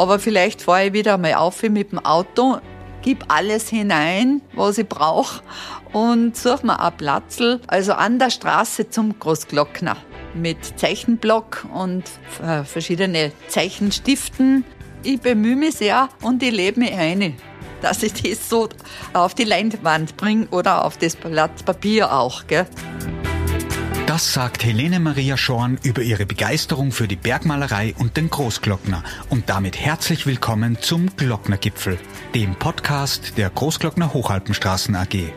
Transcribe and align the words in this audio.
Aber 0.00 0.18
vielleicht 0.18 0.62
fahre 0.62 0.86
ich 0.86 0.92
wieder 0.94 1.18
mal 1.18 1.34
auf 1.34 1.62
mit 1.62 1.92
dem 1.92 1.98
Auto, 1.98 2.56
gib 3.02 3.22
alles 3.28 3.68
hinein, 3.68 4.40
was 4.54 4.78
ich 4.78 4.88
brauche 4.88 5.42
und 5.92 6.34
suche 6.34 6.64
mir 6.64 6.80
ein 6.80 6.96
Platzl, 6.96 7.60
also 7.66 7.92
an 7.92 8.18
der 8.18 8.30
Straße 8.30 8.88
zum 8.88 9.18
Großglockner 9.18 9.98
mit 10.32 10.80
Zeichenblock 10.80 11.66
und 11.74 12.04
äh, 12.42 12.64
verschiedene 12.64 13.32
Zeichenstiften. 13.48 14.64
Ich 15.02 15.20
bemühe 15.20 15.56
mich 15.56 15.74
sehr 15.74 16.08
und 16.22 16.42
ich 16.42 16.52
lebe 16.52 16.80
mich 16.80 16.94
ein, 16.94 17.36
dass 17.82 18.02
ich 18.02 18.14
das 18.14 18.48
so 18.48 18.70
auf 19.12 19.34
die 19.34 19.44
Leinwand 19.44 20.16
bringe 20.16 20.48
oder 20.50 20.86
auf 20.86 20.96
das 20.96 21.14
Blatt 21.14 21.62
Papier 21.66 22.10
auch. 22.10 22.46
Gell? 22.46 22.66
Das 24.20 24.34
sagt 24.34 24.64
Helene 24.64 25.00
Maria 25.00 25.38
Schorn 25.38 25.78
über 25.82 26.02
ihre 26.02 26.26
Begeisterung 26.26 26.92
für 26.92 27.08
die 27.08 27.16
Bergmalerei 27.16 27.94
und 27.96 28.18
den 28.18 28.28
Großglockner 28.28 29.02
und 29.30 29.48
damit 29.48 29.78
herzlich 29.78 30.26
willkommen 30.26 30.76
zum 30.78 31.16
Glocknergipfel, 31.16 31.96
dem 32.34 32.54
Podcast 32.54 33.38
der 33.38 33.48
Großglockner 33.48 34.12
Hochalpenstraßen 34.12 34.94
AG. 34.94 35.32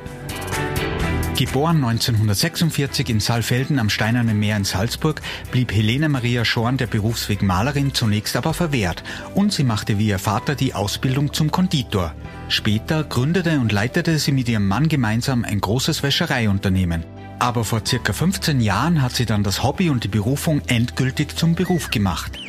Geboren 1.37 1.77
1946 1.77 3.07
in 3.07 3.21
Saalfelden 3.21 3.79
am 3.79 3.89
Steinernen 3.89 4.37
Meer 4.37 4.57
in 4.57 4.65
Salzburg, 4.65 5.21
blieb 5.49 5.71
Helene 5.71 6.09
Maria 6.09 6.43
Schorn 6.43 6.75
der 6.75 6.87
Berufsweg 6.87 7.41
Malerin 7.41 7.93
zunächst 7.93 8.35
aber 8.35 8.53
verwehrt 8.53 9.01
und 9.33 9.53
sie 9.53 9.63
machte 9.63 9.97
wie 9.97 10.07
ihr 10.07 10.19
Vater 10.19 10.55
die 10.55 10.73
Ausbildung 10.73 11.31
zum 11.31 11.51
Konditor. 11.51 12.13
Später 12.49 13.05
gründete 13.05 13.61
und 13.61 13.71
leitete 13.71 14.19
sie 14.19 14.33
mit 14.33 14.49
ihrem 14.49 14.67
Mann 14.67 14.89
gemeinsam 14.89 15.45
ein 15.45 15.61
großes 15.61 16.03
Wäschereiunternehmen. 16.03 17.12
Aber 17.43 17.65
vor 17.65 17.81
circa 17.85 18.13
15 18.13 18.61
Jahren 18.61 19.01
hat 19.01 19.17
sie 19.17 19.25
dann 19.25 19.43
das 19.43 19.63
Hobby 19.63 19.89
und 19.89 20.05
die 20.05 20.07
Berufung 20.07 20.61
endgültig 20.67 21.35
zum 21.35 21.55
Beruf 21.55 21.91
gemacht. 21.91 22.39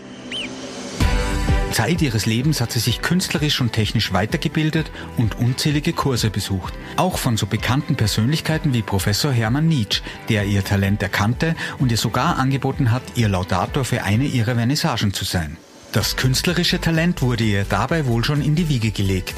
Zeit 1.73 2.01
ihres 2.01 2.27
Lebens 2.27 2.61
hat 2.61 2.71
sie 2.71 2.79
sich 2.79 3.03
künstlerisch 3.03 3.61
und 3.61 3.73
technisch 3.73 4.13
weitergebildet 4.13 4.93
und 5.17 5.37
unzählige 5.37 5.95
Kurse 5.95 6.31
besucht. 6.31 6.75
Auch 6.95 7.19
von 7.19 7.37
so 7.37 7.47
bekannten 7.47 7.97
Persönlichkeiten 7.97 8.73
wie 8.73 8.83
Professor 8.83 9.33
Hermann 9.33 9.67
Nietzsche, 9.67 10.01
der 10.29 10.45
ihr 10.45 10.63
Talent 10.63 11.03
erkannte 11.03 11.57
und 11.81 11.91
ihr 11.91 11.99
sogar 11.99 12.39
angeboten 12.39 12.93
hat, 12.93 13.03
ihr 13.17 13.29
Laudator 13.29 13.85
für 13.85 14.05
eine 14.05 14.27
ihrer 14.27 14.55
Vernissagen 14.55 15.13
zu 15.13 15.25
sein. 15.25 15.57
Das 15.91 16.15
künstlerische 16.15 16.81
Talent 16.81 17.21
wurde 17.21 17.43
ihr 17.43 17.65
dabei 17.69 18.07
wohl 18.07 18.25
schon 18.25 18.41
in 18.41 18.55
die 18.55 18.69
Wiege 18.69 18.93
gelegt. 18.93 19.35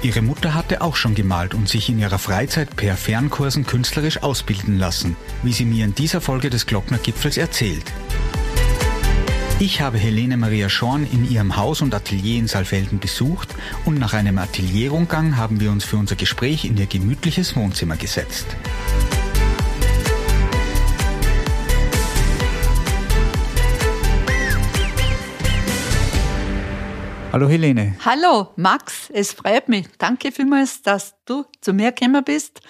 Ihre 0.00 0.22
Mutter 0.22 0.54
hatte 0.54 0.80
auch 0.80 0.94
schon 0.94 1.16
gemalt 1.16 1.54
und 1.54 1.68
sich 1.68 1.88
in 1.88 1.98
ihrer 1.98 2.18
Freizeit 2.18 2.76
per 2.76 2.96
Fernkursen 2.96 3.66
künstlerisch 3.66 4.22
ausbilden 4.22 4.78
lassen, 4.78 5.16
wie 5.42 5.52
sie 5.52 5.64
mir 5.64 5.84
in 5.84 5.94
dieser 5.94 6.20
Folge 6.20 6.50
des 6.50 6.66
Glocknergipfels 6.66 7.36
erzählt. 7.36 7.92
Ich 9.58 9.80
habe 9.80 9.98
Helene 9.98 10.36
Maria 10.36 10.68
Schorn 10.68 11.04
in 11.12 11.28
ihrem 11.28 11.56
Haus 11.56 11.80
und 11.80 11.92
Atelier 11.92 12.38
in 12.38 12.46
Saalfelden 12.46 13.00
besucht 13.00 13.52
und 13.84 13.98
nach 13.98 14.12
einem 14.12 14.38
Atelierrundgang 14.38 15.36
haben 15.36 15.58
wir 15.58 15.72
uns 15.72 15.84
für 15.84 15.96
unser 15.96 16.14
Gespräch 16.14 16.64
in 16.64 16.76
ihr 16.76 16.86
gemütliches 16.86 17.56
Wohnzimmer 17.56 17.96
gesetzt. 17.96 18.46
Hallo 27.38 27.48
Helene. 27.48 27.94
Hallo 28.04 28.48
Max, 28.56 29.10
es 29.10 29.32
freut 29.32 29.68
mich. 29.68 29.86
Danke 29.98 30.32
vielmals, 30.32 30.82
dass 30.82 31.14
du 31.24 31.44
zu 31.60 31.72
mir 31.72 31.92
gekommen 31.92 32.24
bist 32.24 32.62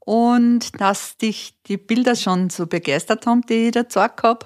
und 0.00 0.78
dass 0.78 1.16
dich 1.16 1.54
die 1.66 1.78
Bilder 1.78 2.14
schon 2.14 2.50
so 2.50 2.66
begeistert 2.66 3.24
haben, 3.24 3.40
die 3.48 3.68
ich 3.68 3.70
da 3.70 3.80
gezeigt 3.80 4.22
habe. 4.22 4.44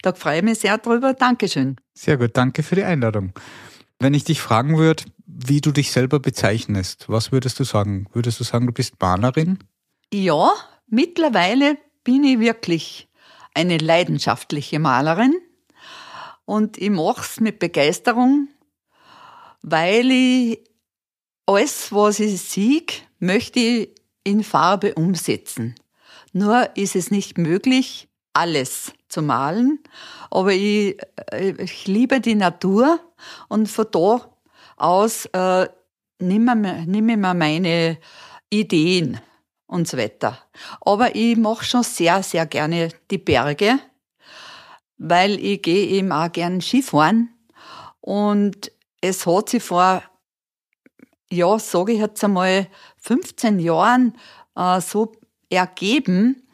Da 0.00 0.14
freue 0.14 0.38
ich 0.38 0.42
mich 0.42 0.60
sehr 0.60 0.78
drüber. 0.78 1.12
Dankeschön. 1.12 1.76
Sehr 1.92 2.16
gut, 2.16 2.30
danke 2.32 2.62
für 2.62 2.76
die 2.76 2.82
Einladung. 2.82 3.34
Wenn 3.98 4.14
ich 4.14 4.24
dich 4.24 4.40
fragen 4.40 4.78
würde, 4.78 5.04
wie 5.26 5.60
du 5.60 5.70
dich 5.70 5.92
selber 5.92 6.18
bezeichnest, 6.18 7.10
was 7.10 7.30
würdest 7.30 7.60
du 7.60 7.64
sagen? 7.64 8.06
Würdest 8.14 8.40
du 8.40 8.44
sagen, 8.44 8.64
du 8.68 8.72
bist 8.72 8.94
Mahlerin? 9.02 9.58
Ja, 10.10 10.50
mittlerweile 10.86 11.76
bin 12.04 12.24
ich 12.24 12.40
wirklich 12.40 13.06
eine 13.52 13.76
leidenschaftliche 13.76 14.78
Malerin 14.78 15.34
und 16.46 16.78
ich 16.78 16.88
mache 16.88 17.20
es 17.20 17.38
mit 17.38 17.58
Begeisterung 17.58 18.48
weil 19.62 20.10
ich 20.10 20.60
alles, 21.46 21.92
was 21.92 22.20
ich 22.20 22.40
sehe, 22.40 22.82
möchte 23.18 23.60
ich 23.60 23.90
in 24.24 24.44
Farbe 24.44 24.94
umsetzen. 24.94 25.74
Nur 26.32 26.70
ist 26.76 26.94
es 26.94 27.10
nicht 27.10 27.38
möglich, 27.38 28.08
alles 28.32 28.92
zu 29.08 29.22
malen, 29.22 29.80
aber 30.30 30.52
ich, 30.52 30.96
äh, 31.32 31.54
ich 31.58 31.86
liebe 31.86 32.20
die 32.20 32.36
Natur 32.36 33.00
und 33.48 33.68
von 33.68 33.86
da 33.90 34.36
aus 34.76 35.26
äh, 35.32 35.68
nehme 36.20 36.86
ich 36.86 37.02
mir 37.02 37.16
meine 37.16 37.98
Ideen 38.48 39.20
und 39.66 39.88
so 39.88 39.96
weiter. 39.96 40.38
Aber 40.80 41.14
ich 41.14 41.36
mache 41.36 41.64
schon 41.64 41.82
sehr, 41.82 42.22
sehr 42.22 42.46
gerne 42.46 42.90
die 43.10 43.18
Berge, 43.18 43.78
weil 44.98 45.38
ich 45.44 45.62
gehe 45.62 45.86
eben 45.86 46.12
auch 46.12 46.30
gern 46.30 46.60
Skifahren 46.60 47.30
und 48.00 48.70
es 49.00 49.26
hat 49.26 49.48
sich 49.48 49.62
vor, 49.62 50.02
ja, 51.30 51.58
sage 51.58 51.92
ich 51.92 52.00
jetzt 52.00 52.22
einmal, 52.24 52.68
15 52.98 53.58
Jahren 53.58 54.16
äh, 54.56 54.80
so 54.80 55.12
ergeben, 55.48 56.48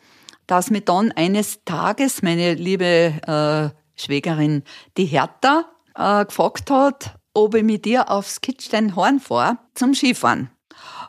dass 0.46 0.70
mir 0.70 0.80
dann 0.80 1.12
eines 1.12 1.64
Tages 1.64 2.22
meine 2.22 2.54
liebe 2.54 2.84
äh, 2.84 4.00
Schwägerin, 4.00 4.62
die 4.96 5.06
Hertha, 5.06 5.64
äh, 5.96 6.24
gefragt 6.24 6.70
hat, 6.70 7.18
ob 7.34 7.54
ich 7.54 7.64
mit 7.64 7.86
ihr 7.86 8.10
aufs 8.10 8.40
Kitzsteinhorn 8.40 9.20
fahre 9.20 9.58
zum 9.74 9.94
Skifahren. 9.94 10.50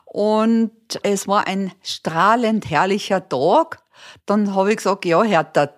Und 0.04 0.72
es 1.02 1.28
war 1.28 1.46
ein 1.46 1.72
strahlend 1.82 2.68
herrlicher 2.68 3.28
Tag. 3.28 3.82
Dann 4.26 4.54
habe 4.54 4.70
ich 4.70 4.78
gesagt, 4.78 5.04
ja, 5.04 5.22
Hertha, 5.22 5.70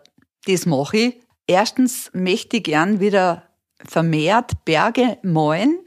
das 0.47 0.67
mache 0.67 0.97
ich. 0.97 1.21
Erstens 1.47 2.11
möchte 2.15 2.59
ich 2.59 2.65
gern 2.65 3.01
wieder 3.01 3.50
vermehrt 3.89 4.65
Berge 4.65 5.19
malen. 5.23 5.79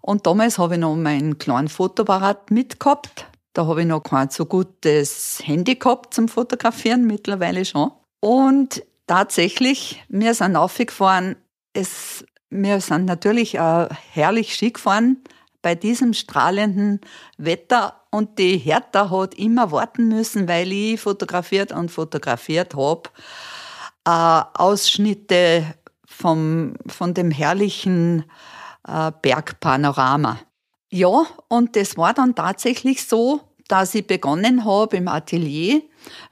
Und 0.00 0.26
damals 0.26 0.58
habe 0.58 0.74
ich 0.74 0.80
noch 0.80 0.96
meinen 0.96 1.38
kleinen 1.38 1.68
Fotoapparat 1.68 2.50
mitgehabt. 2.50 3.26
Da 3.52 3.66
habe 3.66 3.82
ich 3.82 3.86
noch 3.86 4.02
kein 4.02 4.30
so 4.30 4.46
gutes 4.46 5.40
Handy 5.44 5.76
gehabt 5.76 6.14
zum 6.14 6.28
Fotografieren, 6.28 7.06
mittlerweile 7.06 7.64
schon. 7.64 7.90
Und 8.20 8.82
tatsächlich, 9.06 10.02
wir 10.08 10.34
sind 10.34 10.56
aufgefahren. 10.56 11.36
Es, 11.74 12.24
wir 12.50 12.80
sind 12.80 13.04
natürlich 13.04 13.60
auch 13.60 13.88
herrlich 14.12 14.54
Ski 14.54 14.72
gefahren 14.72 15.18
bei 15.60 15.74
diesem 15.74 16.12
strahlenden 16.12 17.00
Wetter. 17.38 18.00
Und 18.10 18.38
die 18.38 18.58
Hertha 18.58 19.10
hat 19.10 19.34
immer 19.34 19.70
warten 19.70 20.08
müssen, 20.08 20.48
weil 20.48 20.72
ich 20.72 21.00
fotografiert 21.00 21.72
und 21.72 21.90
fotografiert 21.90 22.74
habe. 22.74 23.10
Äh, 24.04 24.42
Ausschnitte 24.54 25.74
vom, 26.12 26.74
von 26.86 27.14
dem 27.14 27.30
herrlichen 27.30 28.24
äh, 28.86 29.12
Bergpanorama. 29.22 30.38
Ja, 30.90 31.26
und 31.48 31.76
das 31.76 31.96
war 31.96 32.12
dann 32.12 32.34
tatsächlich 32.34 33.06
so, 33.06 33.40
dass 33.68 33.94
ich 33.94 34.06
begonnen 34.06 34.64
habe 34.64 34.96
im 34.98 35.08
Atelier 35.08 35.80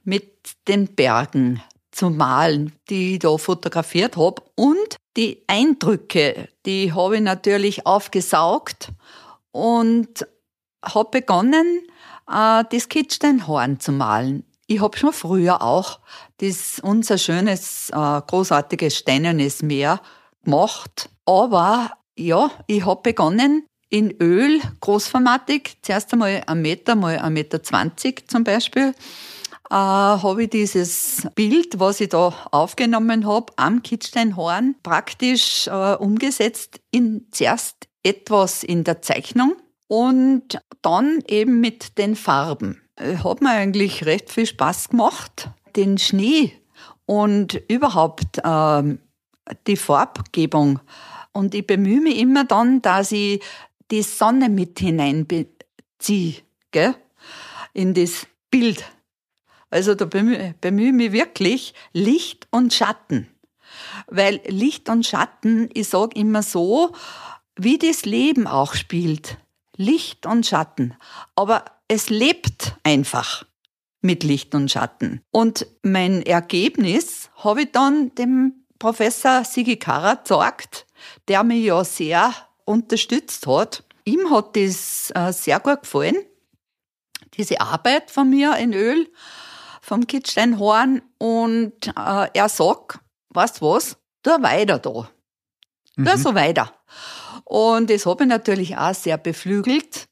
mit 0.04 0.28
den 0.68 0.94
Bergen 0.94 1.62
zu 1.90 2.10
malen, 2.10 2.72
die 2.88 3.14
ich 3.14 3.18
da 3.20 3.36
fotografiert 3.38 4.16
habe. 4.16 4.42
Und 4.54 4.96
die 5.16 5.42
Eindrücke, 5.46 6.48
die 6.66 6.92
habe 6.92 7.16
ich 7.16 7.22
natürlich 7.22 7.86
aufgesaugt 7.86 8.92
und 9.50 10.26
habe 10.84 11.10
begonnen, 11.10 11.82
äh, 12.30 12.64
das 12.70 12.88
Kitzsteinhorn 12.88 13.80
zu 13.80 13.92
malen. 13.92 14.44
Ich 14.66 14.80
habe 14.80 14.96
schon 14.96 15.12
früher 15.12 15.62
auch 15.62 15.98
das 16.40 16.80
unser 16.82 17.18
schönes, 17.18 17.90
äh, 17.90 18.20
großartiges 18.26 18.96
steinernes 18.96 19.62
Meer 19.62 20.00
gemacht. 20.44 21.10
Aber 21.26 21.92
ja, 22.16 22.50
ich 22.66 22.84
habe 22.84 23.02
begonnen 23.02 23.66
in 23.88 24.12
Öl, 24.20 24.60
großformatig, 24.80 25.78
zuerst 25.82 26.12
einmal 26.12 26.42
ein 26.46 26.62
Meter 26.62 26.94
mal 26.94 27.18
ein 27.18 27.32
Meter 27.32 27.62
zwanzig 27.62 28.30
zum 28.30 28.44
Beispiel, 28.44 28.94
äh, 29.68 29.74
habe 29.74 30.44
ich 30.44 30.50
dieses 30.50 31.26
Bild, 31.34 31.78
was 31.78 32.00
ich 32.00 32.10
da 32.10 32.32
aufgenommen 32.50 33.26
habe, 33.26 33.52
am 33.56 33.82
Kitzsteinhorn 33.82 34.76
praktisch 34.82 35.66
äh, 35.66 35.94
umgesetzt 35.94 36.80
in 36.90 37.26
zuerst 37.32 37.88
etwas 38.02 38.62
in 38.62 38.84
der 38.84 39.02
Zeichnung 39.02 39.56
und 39.88 40.58
dann 40.82 41.22
eben 41.26 41.60
mit 41.60 41.98
den 41.98 42.16
Farben. 42.16 42.80
Äh, 42.96 43.16
hat 43.16 43.40
mir 43.40 43.50
eigentlich 43.50 44.06
recht 44.06 44.30
viel 44.30 44.46
Spaß 44.46 44.90
gemacht. 44.90 45.50
Den 45.76 45.98
Schnee 45.98 46.52
und 47.06 47.54
überhaupt 47.68 48.40
ähm, 48.44 49.00
die 49.66 49.76
Farbgebung. 49.76 50.80
Und 51.32 51.54
ich 51.54 51.66
bemühe 51.66 52.00
mich 52.00 52.18
immer 52.18 52.44
dann, 52.44 52.82
dass 52.82 53.12
ich 53.12 53.42
die 53.90 54.02
Sonne 54.02 54.48
mit 54.48 54.78
hineinbeziehe, 54.78 56.36
in 57.72 57.94
das 57.94 58.26
Bild. 58.50 58.84
Also 59.70 59.94
da 59.94 60.04
bemühe, 60.04 60.54
bemühe 60.60 60.88
ich 60.88 60.94
mich 60.94 61.12
wirklich 61.12 61.74
Licht 61.92 62.46
und 62.50 62.72
Schatten. 62.72 63.28
Weil 64.06 64.40
Licht 64.46 64.88
und 64.88 65.06
Schatten, 65.06 65.68
ich 65.74 65.88
sage 65.88 66.18
immer 66.18 66.42
so, 66.42 66.92
wie 67.56 67.78
das 67.78 68.04
Leben 68.04 68.46
auch 68.46 68.74
spielt. 68.74 69.36
Licht 69.76 70.26
und 70.26 70.46
Schatten. 70.46 70.94
Aber 71.34 71.64
es 71.88 72.10
lebt 72.10 72.76
einfach 72.82 73.44
mit 74.00 74.22
Licht 74.24 74.54
und 74.54 74.70
Schatten. 74.70 75.22
Und 75.30 75.66
mein 75.82 76.22
Ergebnis 76.22 77.30
habe 77.36 77.62
ich 77.62 77.72
dann 77.72 78.14
dem 78.14 78.64
Professor 78.78 79.44
Sigi 79.44 79.76
Kara 79.76 80.14
gesagt, 80.14 80.86
der 81.28 81.44
mich 81.44 81.64
ja 81.64 81.84
sehr 81.84 82.32
unterstützt 82.64 83.46
hat. 83.46 83.84
Ihm 84.04 84.30
hat 84.30 84.56
das 84.56 85.12
äh, 85.14 85.32
sehr 85.32 85.60
gut 85.60 85.82
gefallen, 85.82 86.16
diese 87.34 87.60
Arbeit 87.60 88.10
von 88.10 88.30
mir 88.30 88.56
in 88.56 88.72
Öl 88.72 89.08
vom 89.82 90.06
Kitzsteinhorn 90.06 91.02
und 91.18 91.88
äh, 91.88 92.28
er 92.32 92.48
sagt, 92.48 93.00
weißt 93.30 93.62
was, 93.62 93.96
tu 94.22 94.30
weiter 94.42 94.78
da. 94.78 95.10
Mhm. 95.96 96.04
Tu 96.06 96.16
so 96.16 96.34
weiter. 96.34 96.72
Und 97.44 97.90
das 97.90 98.06
hat 98.06 98.20
mich 98.20 98.28
natürlich 98.28 98.76
auch 98.76 98.94
sehr 98.94 99.18
beflügelt. 99.18 100.08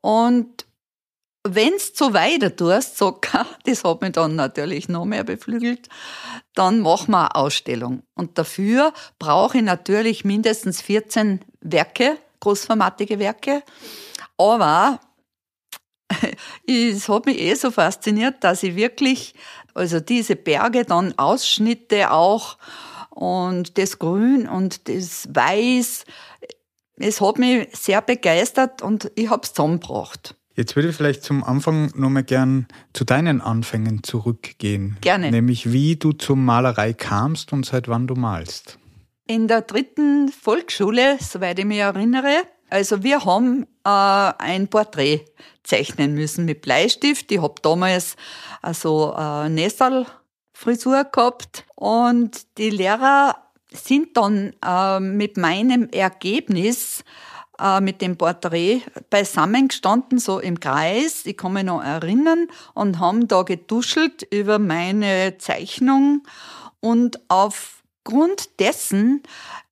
Und 0.00 0.66
wenn's 1.44 1.92
so 1.94 2.12
weiter 2.12 2.54
tust, 2.54 2.98
sagt 2.98 3.34
er, 3.34 3.46
das 3.64 3.84
hat 3.84 4.02
mich 4.02 4.12
dann 4.12 4.36
natürlich 4.36 4.88
noch 4.88 5.04
mehr 5.04 5.24
beflügelt, 5.24 5.88
dann 6.54 6.80
machen 6.80 7.12
wir 7.12 7.20
eine 7.20 7.34
Ausstellung. 7.34 8.02
Und 8.14 8.38
dafür 8.38 8.92
brauche 9.18 9.58
ich 9.58 9.64
natürlich 9.64 10.24
mindestens 10.24 10.82
14 10.82 11.40
Werke, 11.60 12.18
großformatige 12.40 13.18
Werke. 13.18 13.62
Aber 14.36 15.00
es 16.66 17.08
hat 17.08 17.26
mich 17.26 17.40
eh 17.40 17.54
so 17.54 17.70
fasziniert, 17.70 18.44
dass 18.44 18.62
ich 18.62 18.76
wirklich, 18.76 19.34
also 19.74 20.00
diese 20.00 20.36
Berge 20.36 20.84
dann 20.84 21.18
Ausschnitte 21.18 22.10
auch 22.10 22.58
und 23.10 23.78
das 23.78 23.98
Grün 23.98 24.48
und 24.48 24.88
das 24.88 25.28
Weiß, 25.32 26.04
es 26.96 27.20
hat 27.20 27.38
mich 27.38 27.68
sehr 27.74 28.02
begeistert 28.02 28.82
und 28.82 29.10
ich 29.14 29.30
habe 29.30 29.42
es 29.42 29.54
zusammengebracht. 29.54 30.34
Jetzt 30.60 30.76
würde 30.76 30.90
ich 30.90 30.96
vielleicht 30.96 31.22
zum 31.22 31.42
Anfang 31.42 31.90
nochmal 31.94 32.22
gern 32.22 32.68
zu 32.92 33.06
deinen 33.06 33.40
Anfängen 33.40 34.02
zurückgehen. 34.02 34.98
Gerne. 35.00 35.30
Nämlich 35.30 35.72
wie 35.72 35.96
du 35.96 36.12
zur 36.12 36.36
Malerei 36.36 36.92
kamst 36.92 37.54
und 37.54 37.64
seit 37.64 37.88
wann 37.88 38.06
du 38.06 38.14
malst. 38.14 38.78
In 39.26 39.48
der 39.48 39.62
dritten 39.62 40.28
Volksschule, 40.28 41.16
soweit 41.18 41.58
ich 41.58 41.64
mich 41.64 41.78
erinnere, 41.78 42.42
also 42.68 43.02
wir 43.02 43.24
haben 43.24 43.62
äh, 43.86 43.88
ein 43.88 44.68
Porträt 44.68 45.24
zeichnen 45.62 46.12
müssen 46.12 46.44
mit 46.44 46.60
Bleistift. 46.60 47.32
Ich 47.32 47.40
habe 47.40 47.54
damals 47.62 48.16
also 48.60 49.14
äh, 49.16 49.48
Nesselfrisur 49.48 51.04
gehabt 51.04 51.64
und 51.74 52.58
die 52.58 52.68
Lehrer 52.68 53.34
sind 53.72 54.14
dann 54.14 54.52
äh, 54.62 55.00
mit 55.00 55.38
meinem 55.38 55.88
Ergebnis 55.88 57.02
äh, 57.60 57.80
mit 57.80 58.00
dem 58.00 58.16
Porträt 58.16 58.82
beisammengestanden, 59.10 60.18
so 60.18 60.38
im 60.38 60.60
Kreis, 60.60 61.26
ich 61.26 61.36
kann 61.36 61.52
mich 61.52 61.64
noch 61.64 61.82
erinnern, 61.82 62.48
und 62.74 62.98
haben 62.98 63.28
da 63.28 63.42
getuschelt 63.42 64.22
über 64.30 64.58
meine 64.58 65.36
Zeichnung. 65.38 66.22
Und 66.80 67.20
aufgrund 67.28 68.60
dessen 68.60 69.22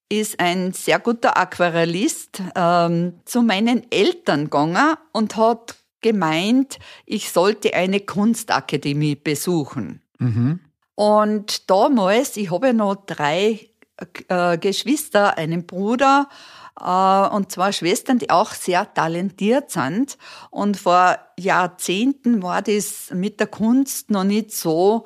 ist 0.08 0.40
ein 0.40 0.72
sehr 0.72 0.98
guter 0.98 1.36
Aquarellist 1.36 2.42
ähm, 2.54 3.14
zu 3.24 3.42
meinen 3.42 3.90
Eltern 3.90 4.44
gegangen 4.44 4.96
und 5.12 5.36
hat 5.36 5.76
gemeint, 6.00 6.78
ich 7.04 7.30
sollte 7.30 7.74
eine 7.74 8.00
Kunstakademie 8.00 9.16
besuchen. 9.16 10.02
Mhm. 10.18 10.60
Und 10.94 11.70
damals, 11.70 12.36
ich 12.36 12.50
habe 12.50 12.68
ja 12.68 12.72
noch 12.72 12.96
drei 13.06 13.68
äh, 14.28 14.58
Geschwister, 14.58 15.36
einen 15.36 15.66
Bruder 15.66 16.28
und 16.80 17.50
zwei 17.50 17.72
Schwestern, 17.72 18.18
die 18.18 18.30
auch 18.30 18.52
sehr 18.52 18.92
talentiert 18.94 19.70
sind. 19.70 20.16
Und 20.50 20.76
vor 20.76 21.18
Jahrzehnten 21.38 22.42
war 22.42 22.62
das 22.62 23.10
mit 23.12 23.40
der 23.40 23.48
Kunst 23.48 24.10
noch 24.10 24.24
nicht 24.24 24.52
so, 24.52 25.04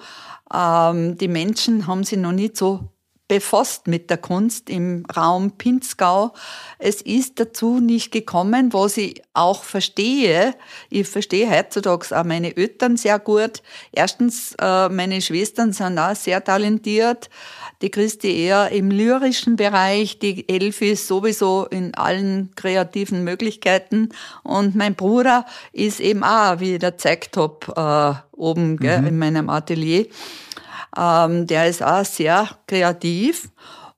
ähm, 0.53 1.17
die 1.17 1.29
Menschen 1.29 1.87
haben 1.87 2.05
sich 2.05 2.19
noch 2.19 2.33
nicht 2.33 2.57
so 2.57 2.93
befasst 3.33 3.87
mit 3.87 4.11
der 4.11 4.19
Kunst 4.19 4.69
im 4.69 5.07
Raum 5.17 5.53
Pinzgau. 5.53 6.35
Es 6.79 7.01
ist 7.01 7.41
dazu 7.41 7.81
nicht 7.81 8.13
gekommen, 8.13 8.75
was 8.75 8.99
ich 8.99 9.23
auch 9.33 9.65
verstehe. 9.65 10.55
Ich 10.91 11.09
verstehe 11.09 11.51
heutzutage 11.51 12.15
auch 12.15 12.25
meine 12.25 12.55
Eltern 12.55 12.99
sehr 12.99 13.19
gut. 13.19 13.63
Erstens, 13.91 14.55
äh, 14.61 14.91
meine 14.91 15.23
Schwestern 15.23 15.73
sind 15.73 15.99
auch 15.99 16.15
sehr 16.15 16.45
talentiert. 16.45 17.31
Die 17.81 17.91
Christi 17.91 18.37
eher 18.37 18.69
im 18.69 18.91
lyrischen 18.91 19.57
Bereich, 19.57 20.19
die 20.19 20.47
Elfi 20.47 20.95
sowieso 20.95 21.65
in 21.71 21.95
allen 21.95 22.51
kreativen 22.55 23.25
Möglichkeiten. 23.25 24.11
Und 24.43 24.77
mein 24.77 24.95
Bruder 24.95 25.47
ist 25.73 26.01
eben 26.01 26.23
auch, 26.23 26.61
wie 26.61 26.75
ich 26.75 26.81
da 26.81 26.91
gezeigt 26.91 27.39
habe, 27.39 28.21
äh, 28.29 28.37
oben 28.37 28.77
gell, 28.77 29.01
mhm. 29.01 29.07
in 29.07 29.19
meinem 29.19 29.49
Atelier. 29.49 30.05
Ähm, 30.97 31.47
der 31.47 31.69
ist 31.69 31.83
auch 31.83 32.05
sehr 32.05 32.49
kreativ. 32.67 33.51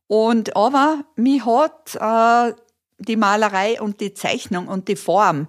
Und 0.07 0.57
aber 0.57 1.05
mich 1.17 1.45
hat 1.45 1.97
äh, 1.97 2.55
die 2.99 3.17
Malerei 3.17 3.81
und 3.81 4.01
die 4.01 4.15
Zeichnung 4.15 4.69
und 4.69 4.89
die 4.89 4.97
Form 4.97 5.47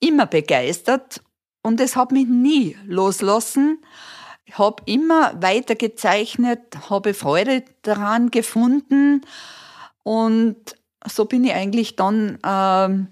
immer 0.00 0.26
begeistert 0.26 1.22
und 1.62 1.80
es 1.80 1.96
hat 1.96 2.12
mich 2.12 2.28
nie 2.28 2.76
loslassen. 2.86 3.82
Ich 4.44 4.58
habe 4.58 4.82
immer 4.86 5.42
weiter 5.42 5.74
gezeichnet, 5.74 6.60
habe 6.88 7.14
Freude 7.14 7.64
daran 7.82 8.30
gefunden 8.30 9.22
und 10.04 10.56
so 11.04 11.24
bin 11.24 11.44
ich 11.44 11.54
eigentlich 11.54 11.96
dann 11.96 12.38
ähm, 12.46 13.08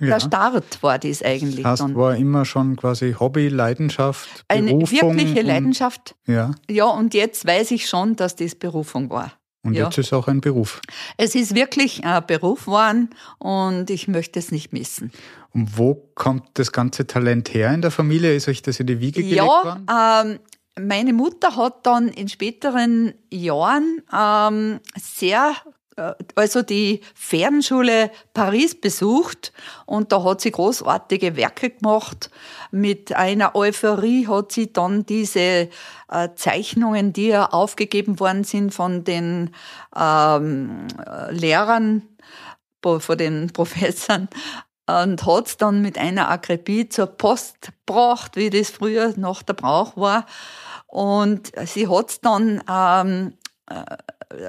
ja. 0.00 0.18
Der 0.18 0.20
Start 0.20 0.82
war 0.82 0.98
das 0.98 1.22
eigentlich. 1.22 1.62
Das 1.62 1.80
dann. 1.80 1.94
war 1.94 2.16
immer 2.16 2.44
schon 2.44 2.76
quasi 2.76 3.14
Hobby, 3.18 3.48
Leidenschaft, 3.48 4.44
Eine 4.48 4.72
Berufung 4.72 5.16
wirkliche 5.16 5.42
Leidenschaft. 5.42 6.14
Und, 6.26 6.34
ja. 6.34 6.50
ja, 6.68 6.86
und 6.86 7.14
jetzt 7.14 7.46
weiß 7.46 7.70
ich 7.72 7.88
schon, 7.88 8.16
dass 8.16 8.34
das 8.34 8.54
Berufung 8.54 9.10
war. 9.10 9.32
Und 9.62 9.74
ja. 9.74 9.84
jetzt 9.84 9.98
ist 9.98 10.06
es 10.06 10.12
auch 10.14 10.26
ein 10.26 10.40
Beruf. 10.40 10.80
Es 11.18 11.34
ist 11.34 11.54
wirklich 11.54 12.02
ein 12.04 12.26
Beruf 12.26 12.64
geworden 12.64 13.10
und 13.38 13.90
ich 13.90 14.08
möchte 14.08 14.38
es 14.38 14.50
nicht 14.50 14.72
missen. 14.72 15.12
Und 15.52 15.76
wo 15.76 15.94
kommt 16.14 16.44
das 16.54 16.72
ganze 16.72 17.06
Talent 17.06 17.52
her 17.52 17.72
in 17.74 17.82
der 17.82 17.90
Familie? 17.90 18.34
Ist 18.34 18.48
euch 18.48 18.62
das 18.62 18.80
in 18.80 18.86
die 18.86 19.00
Wiege 19.00 19.22
gelegt 19.22 19.42
worden? 19.42 19.84
Ja, 19.86 20.22
ähm, 20.22 20.38
meine 20.80 21.12
Mutter 21.12 21.56
hat 21.56 21.84
dann 21.84 22.08
in 22.08 22.28
späteren 22.28 23.12
Jahren 23.30 24.02
ähm, 24.12 24.80
sehr 24.96 25.54
also 26.34 26.62
die 26.62 27.00
Fernschule 27.14 28.10
Paris 28.34 28.80
besucht 28.80 29.52
und 29.86 30.12
da 30.12 30.24
hat 30.24 30.40
sie 30.40 30.50
großartige 30.50 31.36
Werke 31.36 31.70
gemacht. 31.70 32.30
Mit 32.70 33.14
einer 33.14 33.54
Euphorie 33.54 34.26
hat 34.26 34.52
sie 34.52 34.72
dann 34.72 35.04
diese 35.06 35.68
äh, 36.10 36.28
Zeichnungen, 36.34 37.12
die 37.12 37.28
ja 37.28 37.46
aufgegeben 37.46 38.20
worden 38.20 38.44
sind 38.44 38.72
von 38.72 39.04
den 39.04 39.54
ähm, 39.96 40.86
Lehrern, 41.30 42.02
von 42.82 43.18
den 43.18 43.48
Professoren, 43.52 44.28
und 44.86 45.24
hat's 45.24 45.56
dann 45.56 45.82
mit 45.82 45.98
einer 45.98 46.30
Akribie 46.30 46.88
zur 46.88 47.06
Post 47.06 47.70
gebracht, 47.86 48.36
wie 48.36 48.50
das 48.50 48.70
früher 48.70 49.14
noch 49.16 49.42
der 49.42 49.52
Brauch 49.54 49.96
war. 49.96 50.26
Und 50.88 51.52
sie 51.66 51.86
hat's 51.86 52.20
dann 52.20 52.62
ähm, 52.68 53.34
äh, 53.66 53.84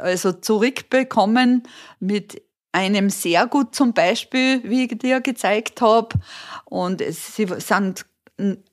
also 0.02 0.32
zurückbekommen 0.32 1.64
mit 2.00 2.42
einem 2.72 3.10
sehr 3.10 3.48
gut 3.48 3.76
zum 3.76 3.94
Beispiel, 3.94 4.62
wie 4.64 4.86
ich 4.86 4.98
dir 4.98 5.22
gezeigt 5.22 5.82
habe. 5.82 6.18
Und 6.66 7.02
es, 7.02 7.36
sie 7.36 7.48
sind 7.58 8.06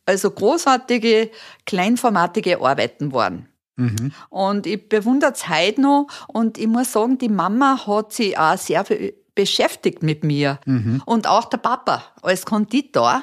also 0.07 0.31
großartige, 0.31 1.31
kleinformatige 1.67 2.61
Arbeiten 2.61 3.13
worden. 3.13 3.49
Mhm. 3.77 4.13
Und 4.29 4.67
ich 4.67 4.89
bewundere 4.89 5.33
es 5.33 5.49
heute 5.49 5.81
noch. 5.81 6.07
Und 6.29 6.59
ich 6.59 6.67
muss 6.67 6.93
sagen, 6.93 7.19
die 7.19 7.29
Mama 7.29 7.87
hat 7.87 8.13
sich 8.13 8.39
auch 8.39 8.57
sehr 8.57 8.85
beschäftigt 9.35 10.03
mit 10.03 10.25
mir. 10.25 10.59
Mhm. 10.67 11.03
Und 11.07 11.29
auch 11.29 11.45
der 11.45 11.59
Papa 11.59 12.03
als 12.23 12.45
Konditor 12.45 13.23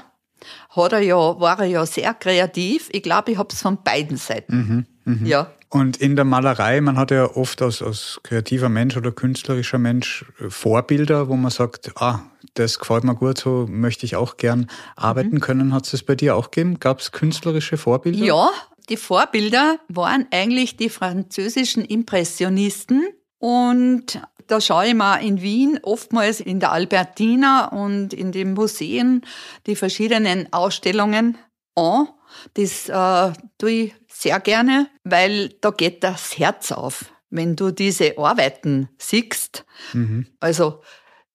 hat 0.70 0.94
er 0.94 1.00
ja, 1.00 1.16
war 1.16 1.60
er 1.60 1.66
ja 1.66 1.86
sehr 1.86 2.14
kreativ. 2.14 2.90
Ich 2.92 3.04
glaube, 3.04 3.32
ich 3.32 3.38
habe 3.38 3.50
es 3.52 3.62
von 3.62 3.84
beiden 3.84 4.18
Seiten. 4.18 4.86
Mhm. 5.06 5.14
Mhm. 5.20 5.26
Ja. 5.26 5.52
Und 5.70 5.98
in 5.98 6.16
der 6.16 6.26
Malerei, 6.26 6.80
man 6.80 6.98
hat 6.98 7.12
ja 7.12 7.26
oft 7.36 7.62
als, 7.62 7.82
als 7.82 8.20
kreativer 8.24 8.70
Mensch 8.70 8.96
oder 8.98 9.12
künstlerischer 9.12 9.78
Mensch 9.78 10.26
äh, 10.40 10.50
Vorbilder, 10.50 11.28
wo 11.28 11.36
man 11.36 11.52
sagt, 11.52 11.92
ah, 12.02 12.22
das 12.54 12.80
gefällt 12.80 13.04
mir 13.04 13.16
gut, 13.16 13.38
so 13.38 13.66
möchte 13.70 14.06
ich 14.06 14.16
auch 14.16 14.38
gern 14.38 14.68
arbeiten 14.96 15.36
mhm. 15.36 15.42
können. 15.42 15.74
Hat 15.74 15.86
es 15.86 15.92
das 15.92 16.04
bei 16.04 16.16
dir 16.16 16.36
auch 16.36 16.52
gegeben? 16.52 16.80
Gab 16.80 17.00
es 17.00 17.12
künstlerische 17.12 17.78
Vorbilder? 17.78 18.24
Ja, 18.24 18.50
die 18.90 18.98
Vorbilder 18.98 19.80
waren 19.88 20.28
eigentlich 20.32 20.78
die 20.78 20.90
französischen 20.90 21.84
Impressionisten. 21.84 23.04
Und 23.40 24.22
da 24.48 24.62
schaue 24.62 24.88
ich 24.88 24.94
mal 24.94 25.18
in 25.18 25.42
Wien 25.42 25.80
oftmals 25.82 26.40
in 26.40 26.60
der 26.60 26.72
Albertina 26.72 27.68
und 27.68 28.14
in 28.14 28.32
den 28.32 28.54
Museen 28.54 29.22
die 29.66 29.76
verschiedenen 29.76 30.52
Ausstellungen 30.54 31.38
an. 31.76 32.08
Das 32.54 32.90
äh, 32.90 33.34
tue 33.58 33.72
ich 33.72 33.96
sehr 34.08 34.40
gerne, 34.40 34.88
weil 35.04 35.50
da 35.62 35.72
geht 35.72 36.04
das 36.04 36.38
Herz 36.38 36.72
auf, 36.72 37.06
wenn 37.30 37.56
du 37.56 37.72
diese 37.72 38.18
Arbeiten 38.18 38.90
siehst. 38.98 39.66
Mhm. 39.94 40.28
Also 40.40 40.82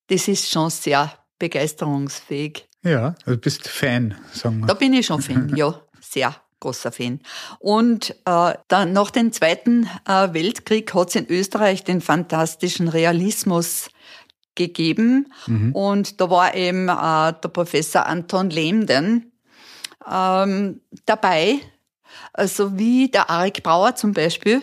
das 0.07 0.27
ist 0.27 0.49
schon 0.49 0.69
sehr 0.69 1.11
begeisterungsfähig. 1.39 2.67
Ja, 2.83 3.15
du 3.25 3.37
bist 3.37 3.67
Fan, 3.67 4.15
sagen 4.33 4.59
wir. 4.59 4.67
Da 4.67 4.73
bin 4.73 4.93
ich 4.93 5.05
schon 5.05 5.21
Fan, 5.21 5.55
ja, 5.55 5.79
sehr 5.99 6.35
großer 6.59 6.91
Fan. 6.91 7.19
Und 7.59 8.15
äh, 8.25 8.53
dann 8.67 8.93
nach 8.93 9.11
dem 9.11 9.31
Zweiten 9.31 9.87
äh, 10.07 10.33
Weltkrieg 10.33 10.93
hat 10.93 11.09
es 11.09 11.15
in 11.15 11.29
Österreich 11.29 11.83
den 11.83 12.01
fantastischen 12.01 12.87
Realismus 12.87 13.89
gegeben. 14.55 15.31
Mhm. 15.47 15.73
Und 15.73 16.21
da 16.21 16.29
war 16.29 16.55
eben 16.55 16.87
äh, 16.87 17.33
der 17.41 17.49
Professor 17.49 18.05
Anton 18.05 18.49
Lehmden 18.49 19.30
ähm, 20.09 20.81
dabei, 21.05 21.59
also 22.33 22.77
wie 22.77 23.09
der 23.09 23.29
Arik 23.29 23.63
Brauer 23.63 23.95
zum 23.95 24.13
Beispiel. 24.13 24.61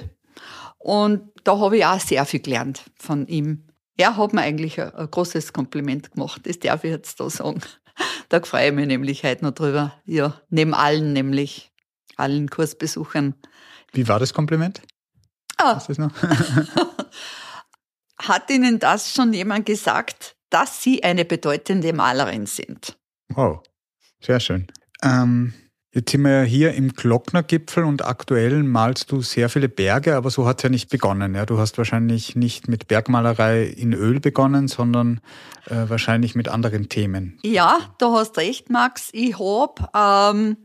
Und 0.79 1.31
da 1.45 1.59
habe 1.59 1.79
ich 1.79 1.85
auch 1.85 2.01
sehr 2.01 2.25
viel 2.25 2.41
gelernt 2.41 2.83
von 2.97 3.27
ihm. 3.27 3.65
Er 3.97 4.17
hat 4.17 4.33
mir 4.33 4.43
eigentlich 4.43 4.81
ein, 4.81 4.95
ein 4.95 5.11
großes 5.11 5.53
Kompliment 5.53 6.13
gemacht, 6.13 6.43
das 6.45 6.59
darf 6.59 6.85
ich 6.85 6.91
jetzt 6.91 7.21
da 7.21 7.29
sagen. 7.29 7.61
Da 8.29 8.41
freue 8.43 8.69
ich 8.69 8.75
mich 8.75 8.87
nämlich 8.87 9.25
heute 9.25 9.45
noch 9.45 9.53
drüber. 9.53 9.93
Ja, 10.05 10.41
neben 10.51 10.75
allen 10.75 11.13
nämlich, 11.13 11.73
allen 12.17 12.49
Kursbesuchern. 12.49 13.35
Wie 13.93 14.07
war 14.07 14.21
das 14.21 14.35
Kompliment? 14.35 14.83
Ah. 15.57 15.75
das 15.75 15.99
noch? 15.99 16.13
Hat 18.19 18.51
Ihnen 18.51 18.79
das 18.79 19.13
schon 19.13 19.33
jemand 19.33 19.67
gesagt, 19.67 20.37
dass 20.51 20.83
Sie 20.83 21.03
eine 21.03 21.25
bedeutende 21.25 21.93
Malerin 21.93 22.47
sind? 22.47 22.97
Wow, 23.31 23.63
sehr 24.21 24.41
schön. 24.41 24.67
Ähm, 25.03 25.55
jetzt 25.93 26.11
sind 26.13 26.23
wir 26.23 26.41
ja 26.41 26.43
hier 26.43 26.75
im 26.75 26.93
Glocknergipfel 26.93 27.85
und 27.85 28.05
aktuell 28.05 28.63
malst 28.63 29.11
du 29.13 29.23
sehr 29.23 29.49
viele 29.49 29.69
Berge, 29.69 30.17
aber 30.17 30.31
so 30.31 30.47
hat 30.47 30.59
es 30.59 30.63
ja 30.65 30.69
nicht 30.69 30.91
begonnen. 30.91 31.35
Ja? 31.35 31.47
Du 31.47 31.59
hast 31.59 31.79
wahrscheinlich 31.79 32.37
nicht 32.37 32.69
mit 32.69 32.89
Bergmalerei 32.89 33.65
in 33.65 33.93
Öl 33.93 34.21
begonnen, 34.21 34.69
sondern 34.69 35.21
äh, 35.67 35.89
wahrscheinlich 35.89 36.35
mit 36.35 36.49
anderen 36.49 36.89
Themen. 36.89 37.39
Ja, 37.43 37.79
du 37.99 38.13
hast 38.13 38.37
recht, 38.39 38.71
Max. 38.71 39.09
Ich 39.13 39.39
habe 39.39 39.89
ähm, 39.95 40.57